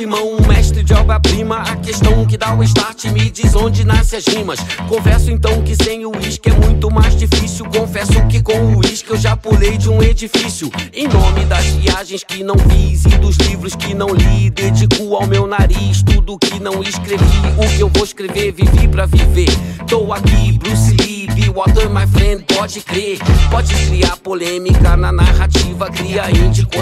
Obra 0.03 0.57
de 0.57 0.64
de 0.85 0.93
obra-prima. 0.93 1.57
A 1.57 1.77
questão 1.77 2.25
que 2.27 2.37
dá 2.37 2.55
o 2.55 2.63
start 2.63 3.07
me 3.07 3.31
diz 3.31 3.55
onde 3.55 3.85
nasce 3.85 4.17
as 4.17 4.27
rimas. 4.27 4.61
Confesso 4.89 5.31
então 5.31 5.63
que 5.63 5.75
sem 5.75 6.05
o 6.05 6.15
uísque 6.15 6.51
é 6.51 6.53
muito 6.53 6.91
mais 6.91 7.17
difícil. 7.17 7.65
Confesso 7.67 8.13
que 8.29 8.43
com 8.43 8.53
o 8.53 8.79
uísque 8.79 9.11
eu 9.11 9.17
já 9.17 9.37
pulei 9.37 9.77
de 9.79 9.89
um 9.89 10.03
edifício. 10.03 10.71
Em 10.93 11.09
nome 11.09 11.45
das 11.47 11.65
viagens 11.65 12.23
que 12.23 12.45
não 12.45 12.57
fiz 12.59 13.05
e 13.07 13.19
dos 13.19 13.37
livros 13.37 13.75
que 13.75 13.95
não 13.95 14.09
li, 14.09 14.51
dedico 14.51 15.17
ao 15.17 15.27
meu 15.27 15.47
nariz 15.47 16.03
tudo 16.03 16.39
que 16.39 16.61
não 16.61 16.83
escrevi. 16.83 17.25
O 17.57 17.77
que 17.77 17.81
eu 17.81 17.89
vou 17.89 18.05
escrever, 18.05 18.53
vivi 18.53 18.87
pra 18.89 19.07
viver. 19.07 19.51
Tô 19.89 20.13
aqui, 20.13 20.53
Bruce 20.59 20.95
Lee, 21.01 21.27
be 21.35 21.49
water, 21.49 21.89
my 21.89 22.07
friend, 22.07 22.45
pode 22.55 22.81
crer. 22.81 23.19
Pode 23.51 23.75
criar 23.87 24.17
polêmica 24.19 24.97
na 24.97 25.11
narrativa, 25.11 25.91
cria 25.91 26.31
índico 26.31 26.75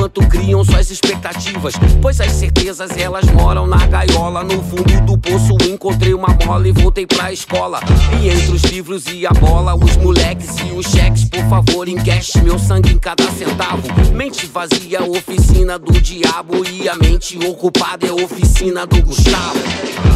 enquanto 0.00 0.26
criam 0.28 0.64
suas 0.64 0.90
expectativas. 0.90 1.74
Pois 2.00 2.20
as 2.20 2.32
certezas 2.32 2.96
elas 2.96 3.19
moram 3.30 3.66
na 3.66 3.86
gaiola. 3.86 4.42
No 4.42 4.62
fundo 4.62 5.00
do 5.04 5.18
poço 5.18 5.56
encontrei 5.68 6.14
uma 6.14 6.36
mola 6.44 6.68
e 6.68 6.72
voltei 6.72 7.06
pra 7.06 7.32
escola. 7.32 7.80
E 8.20 8.28
entre 8.28 8.52
os 8.52 8.62
livros 8.64 9.04
e 9.06 9.26
a 9.26 9.30
bola, 9.30 9.74
os 9.74 9.96
moleques 9.96 10.56
e 10.60 10.72
os 10.72 10.86
cheques, 10.86 11.24
por 11.24 11.44
favor, 11.48 11.88
encaixe 11.88 12.40
meu 12.40 12.58
sangue 12.58 12.92
em 12.92 12.98
cada 12.98 13.24
centavo. 13.30 13.82
Mente 14.12 14.46
vazia, 14.46 15.02
oficina 15.02 15.78
do 15.78 15.92
diabo. 16.00 16.64
E 16.68 16.88
a 16.88 16.96
mente 16.96 17.38
ocupada 17.46 18.06
é 18.06 18.12
oficina 18.12 18.86
do 18.86 19.02
Gustavo. 19.02 20.09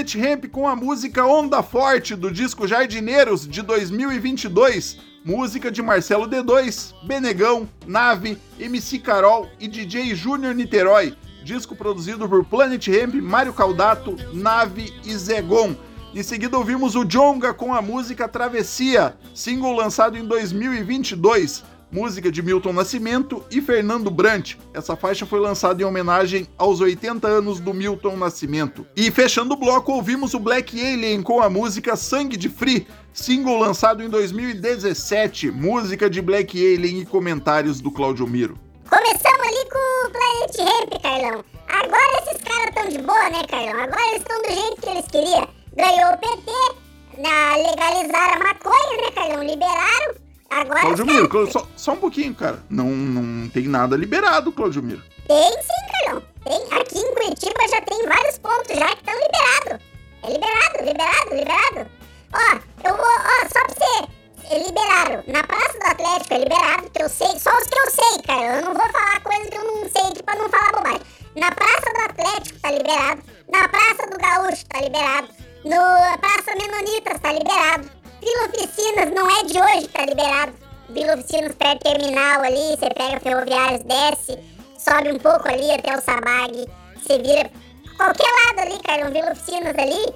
Planet 0.00 0.14
Ramp 0.16 0.44
com 0.46 0.66
a 0.66 0.74
música 0.74 1.26
Onda 1.26 1.62
Forte 1.62 2.16
do 2.16 2.30
disco 2.30 2.66
Jardineiros 2.66 3.46
de 3.46 3.60
2022, 3.60 4.96
música 5.22 5.70
de 5.70 5.82
Marcelo 5.82 6.26
D2, 6.26 6.94
Benegão, 7.06 7.68
Nave, 7.86 8.38
MC 8.58 8.98
Carol 9.00 9.46
e 9.60 9.68
DJ 9.68 10.14
Júnior 10.14 10.54
Niterói, 10.54 11.14
disco 11.44 11.76
produzido 11.76 12.26
por 12.26 12.42
Planet 12.46 12.88
Ramp, 12.88 13.14
Mário 13.16 13.52
Caldato, 13.52 14.16
Nave 14.32 14.90
e 15.04 15.14
Zegon. 15.14 15.76
Em 16.14 16.22
seguida 16.22 16.56
ouvimos 16.56 16.96
o 16.96 17.04
Jonga 17.04 17.52
com 17.52 17.74
a 17.74 17.82
música 17.82 18.26
Travessia, 18.26 19.14
single 19.34 19.74
lançado 19.74 20.16
em 20.16 20.24
2022, 20.24 21.62
música 21.90 22.30
de 22.30 22.42
Milton 22.42 22.72
Nascimento 22.72 23.44
e 23.50 23.60
Fernando 23.60 24.10
Brant. 24.10 24.54
Essa 24.72 24.96
faixa 24.96 25.26
foi 25.26 25.40
lançada 25.40 25.82
em 25.82 25.84
homenagem 25.84 26.46
aos 26.56 26.80
80 26.80 27.26
anos 27.26 27.60
do 27.60 27.74
Milton 27.74 28.16
Nascimento. 28.16 28.86
E 28.96 29.10
fechando 29.10 29.54
o 29.54 29.56
bloco, 29.56 29.92
ouvimos 29.92 30.34
o 30.34 30.40
Black 30.40 30.80
Alien 30.80 31.22
com 31.22 31.40
a 31.40 31.50
música 31.50 31.96
Sangue 31.96 32.36
de 32.36 32.48
Free, 32.48 32.86
single 33.12 33.58
lançado 33.58 34.02
em 34.02 34.08
2017, 34.08 35.50
música 35.50 36.08
de 36.08 36.22
Black 36.22 36.56
Alien 36.56 37.00
e 37.00 37.06
comentários 37.06 37.80
do 37.80 37.90
Claudio 37.90 38.26
Miro. 38.26 38.58
Começamos 38.88 39.46
ali 39.46 39.68
com 39.70 40.06
o 40.06 40.10
Planet 40.10 40.56
Ramp, 40.58 41.02
Carlão. 41.02 41.44
Agora 41.68 42.22
esses 42.22 42.42
caras 42.42 42.68
estão 42.68 42.88
de 42.88 42.98
boa, 42.98 43.30
né, 43.30 43.42
Carlão? 43.48 43.82
Agora 43.82 44.06
eles 44.08 44.22
estão 44.22 44.42
do 44.42 44.48
jeito 44.48 44.80
que 44.80 44.88
eles 44.88 45.06
queriam. 45.06 45.48
Ganhou 45.76 46.12
o 46.12 46.18
PT, 46.18 46.52
legalizaram 47.16 48.34
a 48.34 48.38
maconha, 48.38 48.96
né, 48.96 49.10
Carlão? 49.14 49.44
Liberaram. 49.44 50.29
Agora 50.50 50.80
Claudio 50.80 51.04
os 51.06 51.12
Miro, 51.12 51.52
só, 51.52 51.66
só 51.76 51.92
um 51.92 51.96
pouquinho, 51.96 52.34
cara. 52.34 52.58
Não, 52.68 52.86
não 52.86 53.48
tem 53.48 53.68
nada 53.68 53.96
liberado, 53.96 54.50
Claudio 54.50 54.82
Miro. 54.82 55.02
Tem 55.28 55.52
sim, 55.62 56.04
Carlão. 56.04 56.22
Tem. 56.44 56.80
Aqui 56.80 56.98
em 56.98 57.14
Curitiba 57.14 57.68
já 57.70 57.80
tem 57.82 58.06
vários 58.06 58.38
pontos 58.38 58.76
já 58.76 58.88
que 58.88 58.96
estão 58.98 59.14
liberados. 59.14 59.86
É 60.22 60.32
liberado, 60.32 60.84
liberado, 60.84 61.34
liberado. 61.34 61.90
Ó, 62.34 62.88
eu 62.88 62.96
vou, 62.96 63.06
ó, 63.06 63.48
só 63.48 63.64
pra 63.64 63.74
você. 63.74 64.54
é 64.54 64.58
Liberaram. 64.58 65.22
Na 65.28 65.42
Praça 65.44 65.78
do 65.78 65.86
Atlético 65.86 66.34
é 66.34 66.38
liberado, 66.38 66.90
que 66.90 67.02
eu 67.02 67.08
sei, 67.08 67.38
só 67.38 67.56
os 67.56 67.66
que 67.68 67.78
eu 67.78 67.90
sei, 67.90 68.22
cara. 68.26 68.56
Eu 68.56 68.64
não 68.64 68.74
vou 68.74 68.88
falar 68.90 69.20
coisas 69.22 69.48
que 69.48 69.56
eu 69.56 69.64
não 69.64 69.88
sei 69.88 70.02
aqui 70.02 70.22
pra 70.24 70.34
não 70.34 70.48
falar 70.48 70.72
bobagem. 70.72 71.00
Na 71.36 71.50
Praça 71.52 71.92
do 71.94 72.00
Atlético 72.10 72.58
tá 72.58 72.70
liberado. 72.72 73.22
Na 73.52 73.68
Praça 73.68 74.10
do 74.10 74.18
Gaúcho 74.18 74.66
tá 74.66 74.80
liberado. 74.80 75.28
No 75.64 76.18
Praça 76.18 76.56
Menonitas 76.56 77.20
tá 77.20 77.32
liberado. 77.32 77.99
Vila 78.20 78.48
Oficinas 78.48 79.10
não 79.14 79.30
é 79.30 79.44
de 79.44 79.58
hoje 79.58 79.88
que 79.88 79.92
tá 79.92 80.06
liberado. 80.06 80.52
Vila 80.90 81.14
Oficinas 81.14 81.54
perto 81.54 81.78
do 81.78 81.90
terminal 81.90 82.42
ali, 82.42 82.76
você 82.76 82.90
pega 82.90 83.20
ferroviários, 83.20 83.82
desce, 83.84 84.38
sobe 84.78 85.12
um 85.12 85.18
pouco 85.18 85.48
ali 85.48 85.70
até 85.70 85.96
o 85.96 86.00
Sabag, 86.02 86.68
você 86.96 87.18
vira 87.18 87.50
qualquer 87.96 88.28
lado 88.46 88.60
ali, 88.60 88.78
cara, 88.82 89.10
Vila 89.10 89.32
Oficinas 89.32 89.74
ali, 89.78 90.14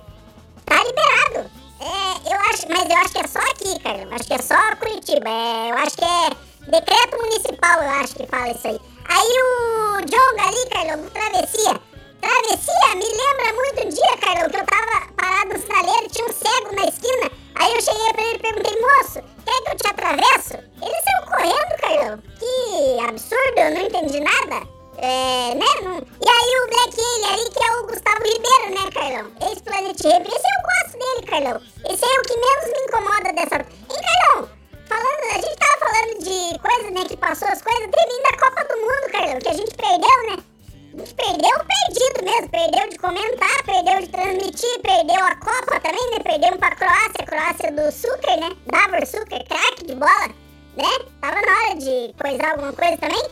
tá 0.67 0.77
liberado. 0.85 1.51
É, 1.81 2.33
eu 2.33 2.41
acho, 2.51 2.67
mas 2.69 2.89
eu 2.89 2.97
acho 2.97 3.13
que 3.13 3.19
é 3.19 3.27
só 3.27 3.39
aqui, 3.39 3.79
cara. 3.81 4.09
Acho 4.15 4.25
que 4.25 4.35
é 4.35 4.39
só 4.39 4.77
Curitiba. 4.77 5.29
É, 5.29 5.71
eu 5.71 5.77
acho 5.77 5.97
que 5.97 6.05
é 6.05 6.71
decreto 6.71 7.17
municipal, 7.19 7.83
eu 7.83 7.91
acho 7.91 8.15
que 8.15 8.27
fala 8.27 8.51
isso 8.51 8.69
aí. 8.69 8.81
Aí 9.07 9.29
o 9.29 10.01
Jonga 10.01 10.49
ali, 10.49 10.67
Carlão, 10.71 11.11
Travessia. 11.11 11.94
Travessia 12.25 12.95
me 12.97 13.05
lembra 13.05 13.53
muito 13.55 13.87
um 13.87 13.89
dia, 13.91 14.17
Carlão, 14.19 14.49
que 14.49 14.57
eu 14.57 14.65
tava 14.65 15.13
parado 15.15 15.53
no 15.53 15.61
sinaleiro, 15.61 16.09
tinha 16.09 16.27
um 16.27 16.33
cego 16.33 16.75
na 16.75 16.85
esquina. 16.89 17.31
Aí 17.57 17.75
eu 17.75 17.81
cheguei 17.83 18.13
pra 18.15 18.23
ele 18.23 18.37
e 18.37 18.39
perguntei, 18.39 18.81
moço, 18.81 19.21
quer 19.45 19.63
que 19.63 19.71
eu 19.71 19.77
te 19.77 19.87
atravesso? 19.89 20.55
Ele 20.55 21.03
saiu 21.05 21.27
correndo, 21.31 21.81
Carlão. 21.83 22.23
Que 22.39 23.09
absurdo, 23.09 23.59
eu 23.59 23.71
não 23.75 23.83
entendi 23.83 24.21
nada. 24.21 24.67
É, 24.97 25.55
né? 25.55 25.67
Não- 25.83 25.99
E 25.99 26.29
aí 26.31 26.63
o 26.63 26.69
Black 26.71 26.99
Alien 26.99 27.35
ali, 27.35 27.51
que 27.51 27.63
é 27.63 27.77
o 27.77 27.87
Gustavo 27.89 28.23
Ribeiro, 28.25 28.71
né, 28.71 28.91
Carlão? 28.95 29.33
Ex-Planet 29.51 30.01
Ramp. 30.03 30.27
Esse 30.27 30.49
eu 30.49 30.63
gosto 30.65 30.99
dele, 30.99 31.27
Carlão. 31.29 31.61
Esse 31.93 32.05
é 32.05 32.21
o 32.21 32.23
que 32.23 32.37
menos 32.37 32.65
me 32.73 32.85
incomoda 32.87 33.33
dessa... 33.35 33.57
Hein, 33.57 34.01
Carlão? 34.01 34.49
Falando, 34.89 35.25
a 35.31 35.35
gente 35.35 35.57
tava 35.57 35.79
falando 35.79 36.19
de 36.25 36.59
coisas, 36.59 36.91
né, 36.91 37.05
que 37.07 37.17
passou 37.19 37.49
as 37.49 37.61
coisas. 37.61 37.83
Teve 37.91 38.13
ainda 38.15 38.29
a 38.29 38.39
Copa 38.39 38.65
do 38.65 38.81
Mundo, 38.81 39.13
Carlão, 39.13 39.39
que 39.41 39.49
a 39.49 39.53
gente 39.53 39.75
perdeu, 39.77 40.37
né? 40.37 40.54
Perdeu 40.95 41.59
perdido 41.65 42.25
mesmo. 42.25 42.49
Perdeu 42.51 42.89
de 42.89 42.99
comentar, 42.99 43.63
perdeu 43.65 44.01
de 44.01 44.09
transmitir, 44.09 44.81
perdeu 44.81 45.25
a 45.25 45.35
Copa 45.37 45.81
também, 45.81 46.11
né? 46.11 46.19
Perdemos 46.23 46.59
pra 46.59 46.75
Croácia, 46.77 47.27
Croácia 47.27 47.73
do 47.73 47.91
Sucre, 47.91 48.37
né? 48.37 48.57
Davor 48.67 49.07
Sucre, 49.07 49.45
craque 49.45 49.87
de 49.87 49.95
bola, 49.95 50.29
né? 50.77 50.89
Tava 51.21 51.41
na 51.41 51.53
hora 51.53 51.75
de 51.77 52.15
coisar 52.21 52.53
alguma 52.53 52.73
coisa 52.73 52.97
também. 52.99 53.23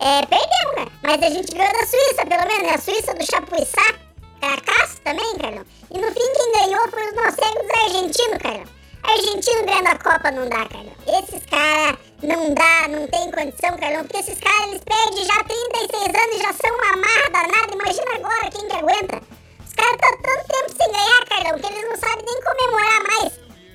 É, 0.00 0.26
perdemos, 0.26 0.76
né? 0.76 0.86
Mas 1.02 1.22
a 1.22 1.30
gente 1.30 1.54
ganhou 1.54 1.72
da 1.72 1.86
Suíça, 1.86 2.26
pelo 2.26 2.46
menos, 2.46 2.62
né? 2.62 2.74
A 2.74 2.78
Suíça 2.78 3.14
do 3.14 3.24
Chapuissá, 3.24 3.94
Caracaço 4.40 5.00
também, 5.02 5.38
Carlão. 5.38 5.64
E 5.92 5.98
no 5.98 6.08
fim, 6.08 6.32
quem 6.34 6.52
ganhou 6.52 6.88
foi 6.88 7.06
os 7.06 7.14
nossos 7.14 7.38
argentinos, 7.38 8.38
Carlão. 8.42 8.81
Argentino 9.04 9.66
ganhando 9.66 9.88
a 9.88 9.98
Copa 9.98 10.30
não 10.30 10.48
dá, 10.48 10.64
Carlão. 10.68 10.92
Esses 11.06 11.44
caras 11.46 11.98
não 12.22 12.54
dá, 12.54 12.88
não 12.88 13.06
tem 13.08 13.30
condição, 13.30 13.76
Carlão. 13.76 14.04
Porque 14.04 14.18
esses 14.18 14.38
caras, 14.38 14.68
eles 14.68 14.82
perdem 14.84 15.24
já 15.24 15.44
36 15.44 16.06
anos 16.06 16.36
e 16.36 16.42
já 16.42 16.52
são 16.52 16.74
uma 16.76 16.96
marra 16.96 17.30
danada. 17.30 17.74
Imagina 17.74 18.16
agora 18.16 18.50
quem 18.50 18.68
que 18.68 18.76
aguenta. 18.76 19.22
Os 19.64 19.72
caras 19.72 19.92
estão 19.94 20.22
tanto 20.22 20.48
tempo 20.48 20.76
sem 20.76 20.92
ganhar, 20.92 21.26
Carlão, 21.28 21.58
que 21.58 21.66
eles 21.66 21.88
não 21.88 21.96
sabem 21.96 22.24
nem 22.24 22.42
comemorar 22.42 23.02
mais. 23.08 23.32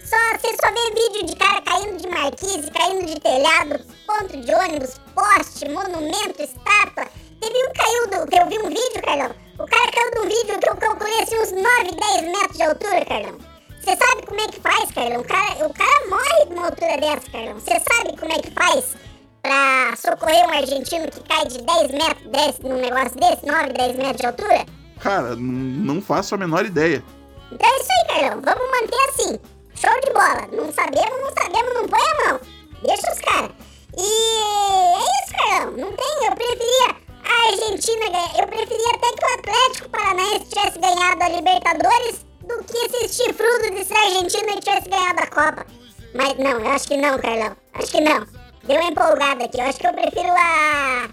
Só, 0.07 0.17
você 0.37 0.55
só 0.55 0.71
vê 0.71 1.01
vídeo 1.01 1.25
de 1.25 1.35
cara 1.35 1.61
caindo 1.61 1.97
de 1.97 2.07
marquise, 2.07 2.71
caindo 2.71 3.05
de 3.05 3.19
telhado, 3.19 3.85
ponto 4.05 4.37
de 4.37 4.55
ônibus, 4.55 5.01
poste, 5.13 5.69
monumento, 5.69 6.41
estátua. 6.41 7.05
Teve 7.41 7.67
um 7.67 7.73
caiu 7.73 8.07
do. 8.07 8.35
eu 8.35 8.47
vi 8.47 8.57
um 8.59 8.69
vídeo, 8.69 9.03
Carlão. 9.03 9.35
O 9.59 9.65
cara 9.65 9.91
caiu 9.91 10.11
de 10.11 10.19
um 10.19 10.29
vídeo 10.29 10.59
que 10.59 10.69
eu 10.69 10.77
calculei 10.77 11.21
assim 11.21 11.37
uns 11.37 11.51
9, 11.51 11.65
10 11.91 12.21
metros 12.21 12.57
de 12.57 12.63
altura, 12.63 13.05
Carlão. 13.05 13.56
Você 13.87 13.95
sabe 13.95 14.25
como 14.27 14.41
é 14.41 14.47
que 14.47 14.59
faz, 14.59 14.91
Carlão? 14.91 15.21
O 15.21 15.23
cara, 15.23 15.65
o 15.65 15.73
cara 15.73 16.09
morre 16.09 16.45
de 16.45 16.53
uma 16.53 16.65
altura 16.65 16.97
dessa, 16.97 17.31
Carlão. 17.31 17.53
Você 17.53 17.79
sabe 17.89 18.17
como 18.19 18.33
é 18.33 18.39
que 18.39 18.51
faz 18.51 18.97
pra 19.41 19.95
socorrer 19.95 20.45
um 20.45 20.49
argentino 20.49 21.09
que 21.09 21.21
cai 21.21 21.47
de 21.47 21.61
10 21.61 21.91
metros 21.91 22.27
desse, 22.29 22.63
num 22.63 22.81
negócio 22.81 23.17
desse, 23.17 23.45
9, 23.45 23.71
10 23.71 23.95
metros 23.95 24.17
de 24.17 24.25
altura? 24.25 24.65
Cara, 24.99 25.37
não 25.37 26.01
faço 26.01 26.35
a 26.35 26.37
menor 26.37 26.65
ideia. 26.65 27.01
Então 27.49 27.65
é 27.65 27.79
isso 27.79 27.87
aí, 27.89 28.19
Carlão. 28.19 28.41
Vamos 28.41 28.71
manter 28.71 29.09
assim. 29.09 29.39
Show 29.75 30.01
de 30.01 30.11
bola. 30.11 30.47
Não 30.51 30.73
sabemos, 30.73 31.21
não 31.21 31.33
sabemos, 31.41 31.73
não 31.73 31.87
põe 31.87 32.01
a 32.01 32.29
mão. 32.29 32.41
Deixa 32.83 33.09
os 33.13 33.19
caras. 33.21 33.51
E 33.97 34.01
é 34.01 34.99
isso, 34.99 35.37
Carlão. 35.37 35.77
Não 35.77 35.93
tem. 35.93 36.27
Eu 36.27 36.35
preferia 36.35 36.95
a 37.23 37.47
Argentina 37.47 38.09
ganhar. 38.09 38.37
Eu 38.37 38.47
preferia 38.47 38.89
até 38.95 39.13
que 39.13 39.23
o 39.23 39.33
Atlético 39.39 39.89
Paranaense 39.91 40.45
tivesse 40.49 40.77
ganhado 40.77 41.23
a 41.23 41.29
Libertadores 41.29 42.26
do 42.47 42.63
que 42.63 42.77
esse 42.77 43.23
chifrudo 43.23 43.71
desse 43.71 43.93
Argentina 43.93 44.53
que 44.53 44.61
tivesse 44.61 44.89
ganhado 44.89 45.19
a 45.21 45.27
Copa. 45.27 45.65
Mas 46.13 46.37
não, 46.37 46.59
eu 46.59 46.67
acho 46.69 46.87
que 46.87 46.97
não, 46.97 47.19
Carlão. 47.19 47.55
Acho 47.73 47.91
que 47.91 48.01
não. 48.01 48.25
Deu 48.63 48.79
uma 48.79 48.89
empolgada 48.89 49.45
aqui. 49.45 49.59
Eu 49.59 49.65
acho 49.65 49.79
que 49.79 49.87
eu 49.87 49.93
prefiro 49.93 50.29
a 50.31 51.09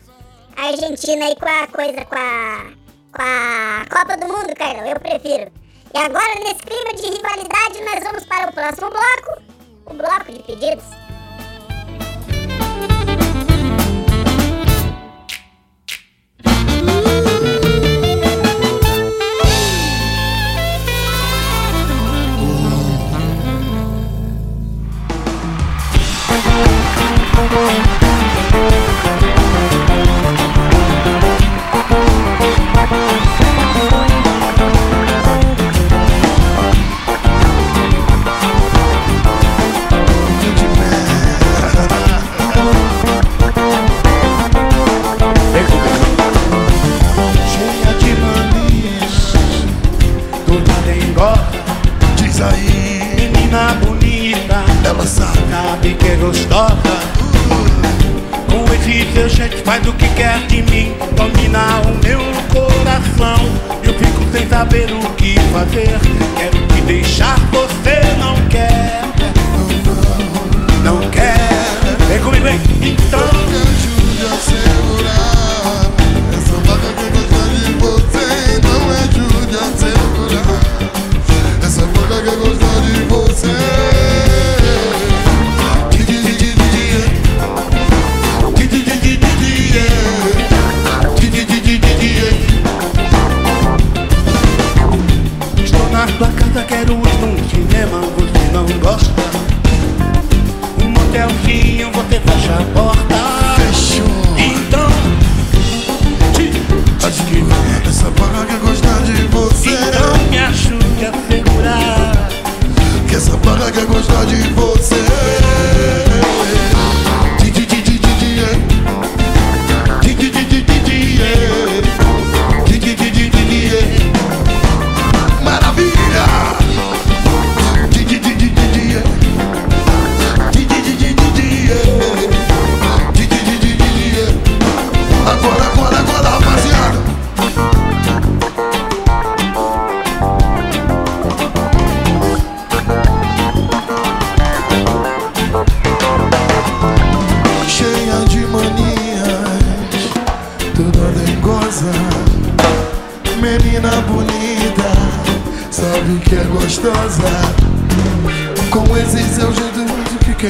Argentina 0.56 1.26
aí 1.26 1.36
com 1.36 1.48
a 1.48 1.66
coisa, 1.66 2.04
com 2.04 2.16
a, 2.16 2.72
com 3.12 3.22
a 3.22 3.84
Copa 3.90 4.16
do 4.16 4.26
Mundo, 4.32 4.54
Carlão. 4.56 4.86
Eu 4.86 5.00
prefiro. 5.00 5.52
E 5.94 5.98
agora, 5.98 6.34
nesse 6.40 6.62
clima 6.62 6.94
de 6.94 7.16
rivalidade, 7.16 7.84
nós 7.84 8.02
vamos 8.02 8.24
para 8.26 8.50
o 8.50 8.52
próximo 8.52 8.90
bloco. 8.90 9.42
O 9.86 9.94
bloco 9.94 10.32
de 10.32 10.42
pedidos. 10.42 11.03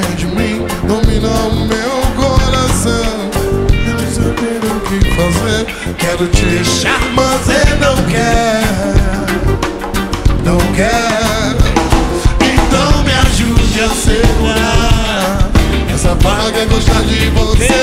Quer 0.00 0.16
de 0.16 0.26
mim? 0.26 0.66
Domina 0.88 1.28
o 1.28 1.66
meu 1.66 1.92
coração. 2.16 3.30
Quero 3.68 4.10
saber 4.10 4.60
o 4.64 4.80
que 4.80 4.98
fazer. 5.10 5.66
Quero 5.98 6.26
te 6.28 6.64
chamar, 6.64 7.38
você 7.38 7.62
não 7.76 7.94
quer. 8.10 8.62
Não 10.44 10.58
quer. 10.74 11.54
Então 12.40 13.04
me 13.04 13.12
ajude 13.12 13.80
a 13.82 13.88
segurar. 13.90 15.50
Essa 15.92 16.14
barra 16.16 16.50
quer 16.50 16.66
gostar 16.66 17.02
de 17.02 17.30
você. 17.30 17.73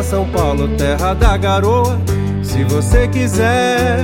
São 0.00 0.24
Paulo, 0.28 0.68
terra 0.76 1.12
da 1.12 1.36
garoa. 1.36 2.00
Se 2.40 2.62
você 2.62 3.08
quiser, 3.08 3.98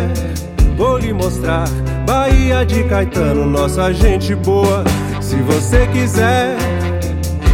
vou 0.77 0.98
lhe 0.98 1.12
mostrar 1.12 1.69
Bahia 2.05 2.66
de 2.66 2.82
Caetano, 2.82 3.47
nossa 3.47 3.93
gente 3.94 4.35
boa. 4.35 4.82
Se 5.20 5.36
você 5.36 5.86
quiser, 5.86 6.56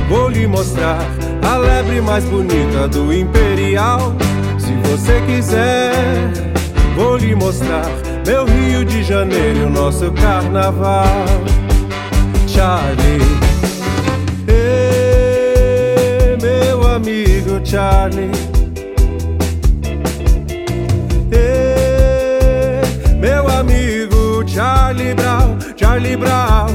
vou 0.09 0.31
lhe 0.31 0.47
mostrar 0.47 0.98
a 1.47 1.59
lebre 1.59 2.01
mais 2.01 2.24
bonita 2.24 2.89
do 2.89 3.12
Imperial. 3.12 4.15
Se 4.59 4.73
você 4.89 5.20
quiser, 5.27 5.93
vou 6.97 7.19
lhe 7.19 7.35
mostrar 7.35 7.85
meu 8.27 8.47
Rio 8.47 8.85
de 8.85 9.02
Janeiro, 9.02 9.69
nosso 9.69 10.11
carnaval. 10.12 11.05
Charlie. 12.47 13.43
Amigo 17.05 17.60
Charlie. 17.62 18.31
Ei, 21.31 22.81
meu 23.20 23.47
amigo 23.47 24.43
Charlie 24.47 25.12
Brown, 25.14 25.59
Charlie 25.76 26.16
Brown. 26.16 26.70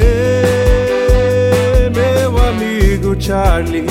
Ei, 0.00 1.90
meu 1.90 2.38
amigo 2.38 3.14
Charlie. 3.20 3.84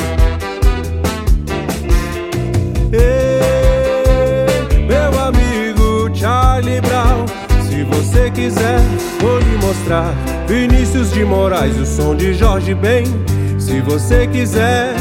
Ei, 2.91 4.49
meu 4.87 5.19
amigo 5.19 6.09
Charlie 6.15 6.81
Brown. 6.81 7.27
Se 7.69 7.83
você 7.83 8.31
quiser, 8.31 8.79
vou 9.21 9.37
lhe 9.37 9.57
mostrar 9.57 10.11
Vinícius 10.47 11.11
de 11.11 11.23
Moraes, 11.23 11.77
o 11.77 11.85
som 11.85 12.15
de 12.15 12.33
Jorge 12.33 12.73
Ben. 12.73 13.36
Se 13.67 13.81
você 13.81 14.25
quiser, 14.27 14.95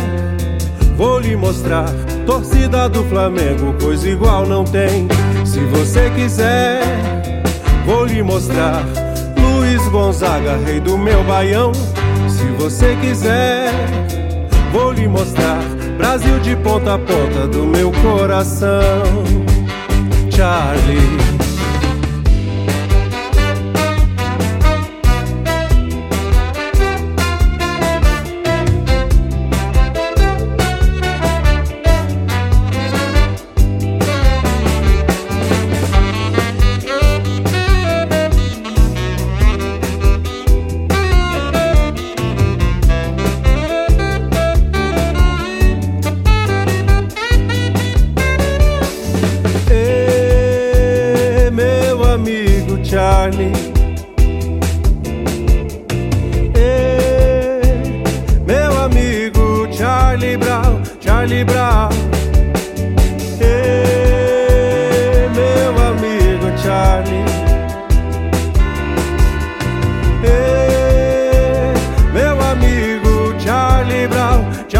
vou 0.97 1.21
lhe 1.21 1.37
mostrar 1.37 1.87
torcida 2.27 2.89
do 2.89 3.05
Flamengo, 3.05 3.73
coisa 3.81 4.09
igual 4.09 4.45
não 4.45 4.65
tem. 4.65 5.07
Se 5.45 5.61
você 5.61 6.11
quiser, 6.11 6.83
vou 7.85 8.05
lhe 8.05 8.25
mostrar 8.25 8.85
Luiz 9.41 9.87
Gonzaga, 9.87 10.57
rei 10.67 10.81
do 10.81 10.99
meu 10.99 11.23
baião. 11.23 11.71
Se 12.29 12.43
você 12.59 12.97
quiser, 13.01 13.71
vou 14.73 14.91
lhe 14.91 15.07
mostrar 15.07 15.63
Brasil 15.97 16.41
de 16.41 16.57
ponta 16.57 16.95
a 16.95 16.99
ponta 16.99 17.47
do 17.47 17.65
meu 17.67 17.93
coração. 18.03 19.05
Charlie. 20.29 21.26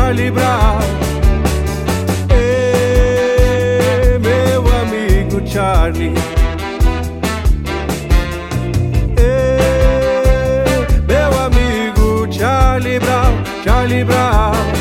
Brown. 0.07 0.79
Ei, 2.31 4.19
meu 4.21 4.65
amigo 4.81 5.43
Charlie. 5.45 6.15
Meu 11.09 11.39
amigo 11.41 12.29
Charlie 12.31 13.01
Brown, 13.01 13.43
Charlie 13.65 14.05
Brown. 14.05 14.76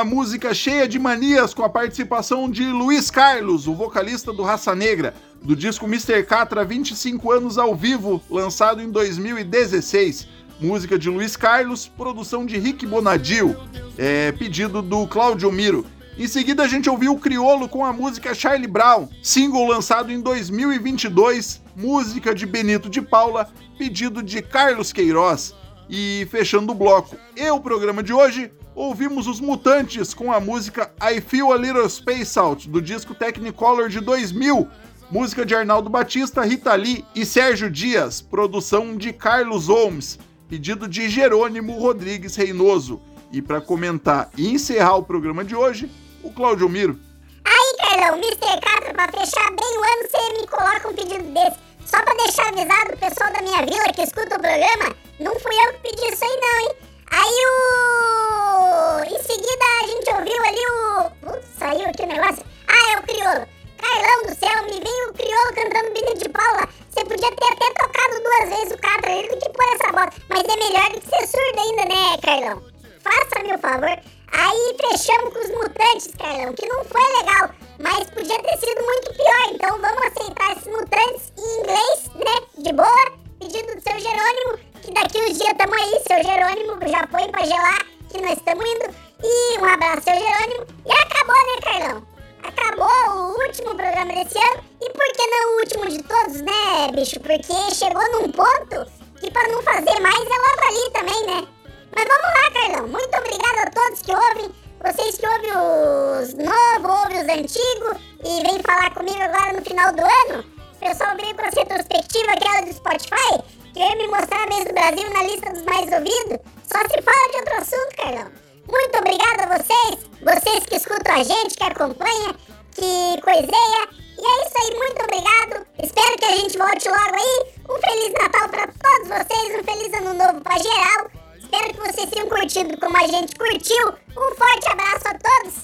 Catra 0.00 0.04
com 0.04 0.04
a 0.04 0.04
música 0.04 0.54
cheia 0.54 0.88
de 0.88 0.98
manias, 0.98 1.52
com 1.52 1.62
a 1.62 1.68
participação 1.68 2.50
de 2.50 2.64
Luiz 2.64 3.10
Carlos, 3.10 3.66
o 3.66 3.74
vocalista 3.74 4.32
do 4.32 4.42
Raça 4.42 4.74
Negra, 4.74 5.14
do 5.42 5.54
disco 5.54 5.84
Mr. 5.84 6.22
Catra 6.24 6.64
25 6.64 7.30
anos 7.30 7.58
ao 7.58 7.74
vivo, 7.74 8.22
lançado 8.30 8.80
em 8.80 8.90
2016. 8.90 10.26
Música 10.58 10.98
de 10.98 11.10
Luiz 11.10 11.36
Carlos, 11.36 11.86
produção 11.86 12.46
de 12.46 12.56
Rick 12.58 12.86
Bonadil, 12.86 13.54
é, 13.98 14.32
pedido 14.32 14.80
do 14.80 15.06
Claudio 15.06 15.52
Miro. 15.52 15.84
Em 16.16 16.26
seguida, 16.26 16.62
a 16.62 16.68
gente 16.68 16.88
ouviu 16.88 17.12
o 17.12 17.18
Criolo 17.18 17.68
com 17.68 17.84
a 17.84 17.92
música 17.92 18.34
Charlie 18.34 18.68
Brown, 18.68 19.08
single 19.22 19.66
lançado 19.66 20.10
em 20.10 20.20
2022, 20.20 21.62
música 21.76 22.34
de 22.34 22.46
Benito 22.46 22.88
de 22.88 23.02
Paula, 23.02 23.48
pedido 23.76 24.22
de 24.22 24.40
Carlos 24.40 24.92
Queiroz. 24.92 25.54
E 25.92 26.24
fechando 26.30 26.70
o 26.70 26.74
bloco 26.74 27.16
e 27.34 27.50
o 27.50 27.58
programa 27.58 28.00
de 28.00 28.12
hoje, 28.12 28.52
ouvimos 28.76 29.26
os 29.26 29.40
Mutantes 29.40 30.14
com 30.14 30.32
a 30.32 30.38
música 30.38 30.94
I 31.02 31.20
Feel 31.20 31.52
a 31.52 31.56
Little 31.56 31.90
Space 31.90 32.38
Out, 32.38 32.68
do 32.68 32.80
disco 32.80 33.12
Technicolor 33.12 33.88
de 33.88 33.98
2000, 33.98 34.68
música 35.10 35.44
de 35.44 35.52
Arnaldo 35.52 35.90
Batista, 35.90 36.44
Rita 36.44 36.72
Lee 36.76 37.04
e 37.12 37.26
Sérgio 37.26 37.68
Dias, 37.68 38.20
produção 38.20 38.96
de 38.96 39.12
Carlos 39.12 39.66
Holmes, 39.66 40.16
pedido 40.48 40.86
de 40.86 41.08
Jerônimo 41.08 41.76
Rodrigues 41.76 42.36
Reinoso. 42.36 43.02
E 43.32 43.42
para 43.42 43.60
comentar 43.60 44.30
e 44.36 44.48
encerrar 44.48 44.94
o 44.94 45.02
programa 45.02 45.44
de 45.44 45.56
hoje, 45.56 45.90
o 46.22 46.30
Claudio 46.30 46.68
Miro. 46.68 47.00
Aí, 47.44 47.76
Carlão, 47.78 48.16
Mr. 48.16 48.60
Catra, 48.60 48.94
pra 48.94 49.08
fechar 49.08 49.50
bem 49.50 49.76
o 49.76 49.82
ano, 49.82 50.08
você 50.08 50.40
me 50.40 50.46
coloca 50.46 50.88
um 50.88 50.94
pedido 50.94 51.24
desse. 51.34 51.69
Só 51.90 52.00
pra 52.04 52.14
deixar 52.14 52.46
avisado 52.48 52.94
o 52.94 52.98
pessoal 52.98 53.32
da 53.32 53.42
minha 53.42 53.66
vila 53.66 53.92
que 53.92 54.02
escuta 54.02 54.36
o 54.36 54.40
programa, 54.40 54.94
não 55.18 55.34
fui 55.40 55.56
eu 55.56 55.72
que 55.72 55.80
pedi 55.90 56.12
isso 56.12 56.24
aí 56.24 56.40
não, 56.40 56.60
hein? 56.60 56.76
Aí 57.10 57.36
o... 57.50 59.04
Em 59.12 59.22
seguida 59.24 59.64
a 59.82 59.86
gente 59.88 60.10
ouviu 60.14 60.44
ali 60.44 60.64
o... 60.66 61.10
Putz, 61.26 61.48
saiu 61.58 61.88
aqui 61.88 62.02
o 62.02 62.06
negócio. 62.06 62.44
Ah, 62.68 62.92
é 62.92 62.98
o 62.98 63.02
Criolo. 63.02 63.44
Carlão 63.76 64.22
do 64.22 64.34
céu, 64.38 64.62
me 64.66 64.80
veio 64.80 65.10
o 65.10 65.14
Criolo 65.14 65.52
cantando 65.52 65.92
Benito 65.92 66.18
de 66.18 66.28
Paula. 66.28 66.68
Você 66.90 67.04
podia 67.04 67.32
ter 67.32 67.52
até 67.54 67.72
tocado 67.72 68.22
duas 68.22 68.48
vezes 68.56 68.72
o 68.72 68.78
Catra 68.78 69.22
do 69.22 69.36
que 69.40 69.50
pôr 69.50 69.74
essa 69.74 69.90
bola. 69.90 70.10
Mas 70.28 70.44
é 70.44 70.56
melhor 70.56 70.90
do 70.92 71.00
que 71.00 71.08
ser 71.08 71.26
surdo 71.26 71.60
ainda, 71.60 71.84
né, 71.86 72.18
Carlão? 72.22 72.62
Faça-me 73.02 73.52
o 73.52 73.58
favor. 73.58 73.98
Aí 74.32 74.76
fechamos 74.80 75.32
com 75.32 75.40
os 75.40 75.50
mutantes, 75.50 76.14
Carlão, 76.18 76.52
que 76.52 76.66
não 76.66 76.84
foi 76.84 77.02
legal, 77.18 77.50
mas 77.78 78.10
podia 78.10 78.42
ter 78.42 78.58
sido 78.58 78.82
muito 78.82 79.14
pior. 79.14 79.52
Então 79.52 79.78
vamos 79.78 80.02
aceitar 80.06 80.52
esses 80.52 80.66
mutantes 80.66 81.32
em 81.38 81.60
inglês, 81.60 82.10
né? 82.14 82.46
De 82.58 82.72
boa. 82.72 83.20
Pedido 83.40 83.74
do 83.74 83.80
seu 83.80 83.98
Jerônimo, 83.98 84.58
que 84.82 84.92
daqui 84.92 85.18
uns 85.18 85.38
dias 85.38 85.54
tamo 85.56 85.74
aí, 85.74 85.98
seu 86.06 86.22
Jerônimo, 86.22 86.76
já 86.86 87.06
põe 87.06 87.30
pra 87.30 87.42
gelar, 87.42 87.86
que 88.10 88.20
nós 88.20 88.36
estamos 88.36 88.64
indo. 88.66 88.94
E 89.24 89.58
um 89.58 89.64
abraço, 89.64 90.02
seu 90.02 90.14
Jerônimo. 90.14 90.66
E 90.84 90.92
acabou, 90.92 91.36
né, 91.36 91.60
Carlão? 91.62 92.06
Acabou 92.42 93.16
o 93.16 93.42
último 93.42 93.74
programa 93.74 94.12
desse 94.12 94.38
ano. 94.38 94.62
E 94.82 94.90
por 94.90 95.06
que 95.12 95.26
não 95.26 95.54
o 95.54 95.60
último 95.60 95.86
de 95.86 96.02
todos, 96.02 96.40
né, 96.42 96.92
bicho? 96.92 97.18
Porque 97.20 97.74
chegou 97.74 98.02
num 98.12 98.30
ponto 98.30 98.86
que 99.18 99.30
pra 99.30 99.48
não 99.48 99.62
fazer 99.62 100.00
mais 100.00 100.18
é 100.18 100.38
logo 100.38 100.64
ali 100.68 100.90
também, 100.92 101.26
né? 101.26 101.48
Mas 101.94 102.04
vamos 102.06 102.22
lá, 102.22 102.50
Carlão. 102.52 102.88
Muito 102.88 103.16
obrigado 103.16 103.58
a 103.66 103.70
todos 103.70 104.02
que 104.02 104.14
ouvem. 104.14 104.54
Vocês 104.82 105.18
que 105.18 105.26
ouvem 105.26 105.50
os 105.50 106.34
novos, 106.34 107.00
ouvem 107.02 107.20
os 107.20 107.28
antigos 107.28 108.00
e 108.24 108.42
vêm 108.42 108.62
falar 108.62 108.94
comigo 108.94 109.20
agora 109.20 109.52
no 109.52 109.62
final 109.62 109.92
do 109.92 110.02
ano. 110.02 110.44
Pessoal 110.80 111.14
veio 111.16 111.34
com 111.34 111.42
essa 111.42 111.60
retrospectiva 111.60 112.32
aquela 112.32 112.62
do 112.62 112.72
Spotify, 112.72 113.44
que 113.74 113.96
me 113.96 114.08
mostrar 114.08 114.44
a 114.44 114.46
mês 114.46 114.64
do 114.64 114.72
Brasil 114.72 115.10
na 115.10 115.22
lista 115.24 115.50
dos 115.52 115.62
mais 115.64 115.92
ouvidos. 115.92 116.38
Só 116.64 116.80
se 116.88 117.02
fala 117.02 117.30
de 117.30 117.36
outro 117.36 117.54
assunto, 117.58 117.96
Carlão. 117.96 118.32
Muito 118.70 118.98
obrigado 118.98 119.40
a 119.40 119.58
vocês, 119.58 120.08
vocês 120.22 120.64
que 120.64 120.76
escutam 120.76 121.14
a 121.14 121.22
gente, 121.22 121.56
que 121.56 121.64
acompanha, 121.64 122.34
que 122.72 123.20
coiseia. 123.20 123.88
E 124.16 124.24
é 124.24 124.46
isso 124.46 124.54
aí, 124.56 124.78
muito 124.78 125.02
obrigado. 125.02 125.66
Espero 125.82 126.16
que 126.16 126.24
a 126.24 126.36
gente 126.36 126.56
volte 126.56 126.88
logo 126.88 127.14
aí. 127.14 127.52
Um 127.68 127.78
Feliz 127.80 128.12
Natal 128.14 128.48
pra 128.48 128.66
todos 128.66 129.08
vocês, 129.08 129.60
um 129.60 129.64
Feliz 129.64 129.92
Ano 129.92 130.14
Novo 130.14 130.40
pra 130.40 130.56
geral. 130.56 131.19
Espero 131.52 131.74
que 131.74 131.80
vocês 131.80 132.10
tenham 132.10 132.28
curtido 132.28 132.78
como 132.78 132.96
a 132.96 133.08
gente 133.08 133.34
curtiu. 133.34 133.88
Um 134.10 134.34
forte 134.36 134.68
abraço 134.70 135.08
a 135.08 135.18
todos. 135.18 135.54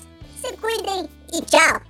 Se 0.40 0.56
cuidem 0.56 1.08
e 1.32 1.40
tchau. 1.42 1.80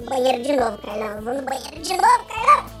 Banheiro 0.00 0.42
de 0.42 0.56
novo, 0.56 0.78
Carlão. 0.78 1.22
Vou 1.22 1.34
no 1.34 1.42
banheiro 1.42 1.80
de 1.80 1.96
novo, 1.96 2.24
Carlão. 2.26 2.77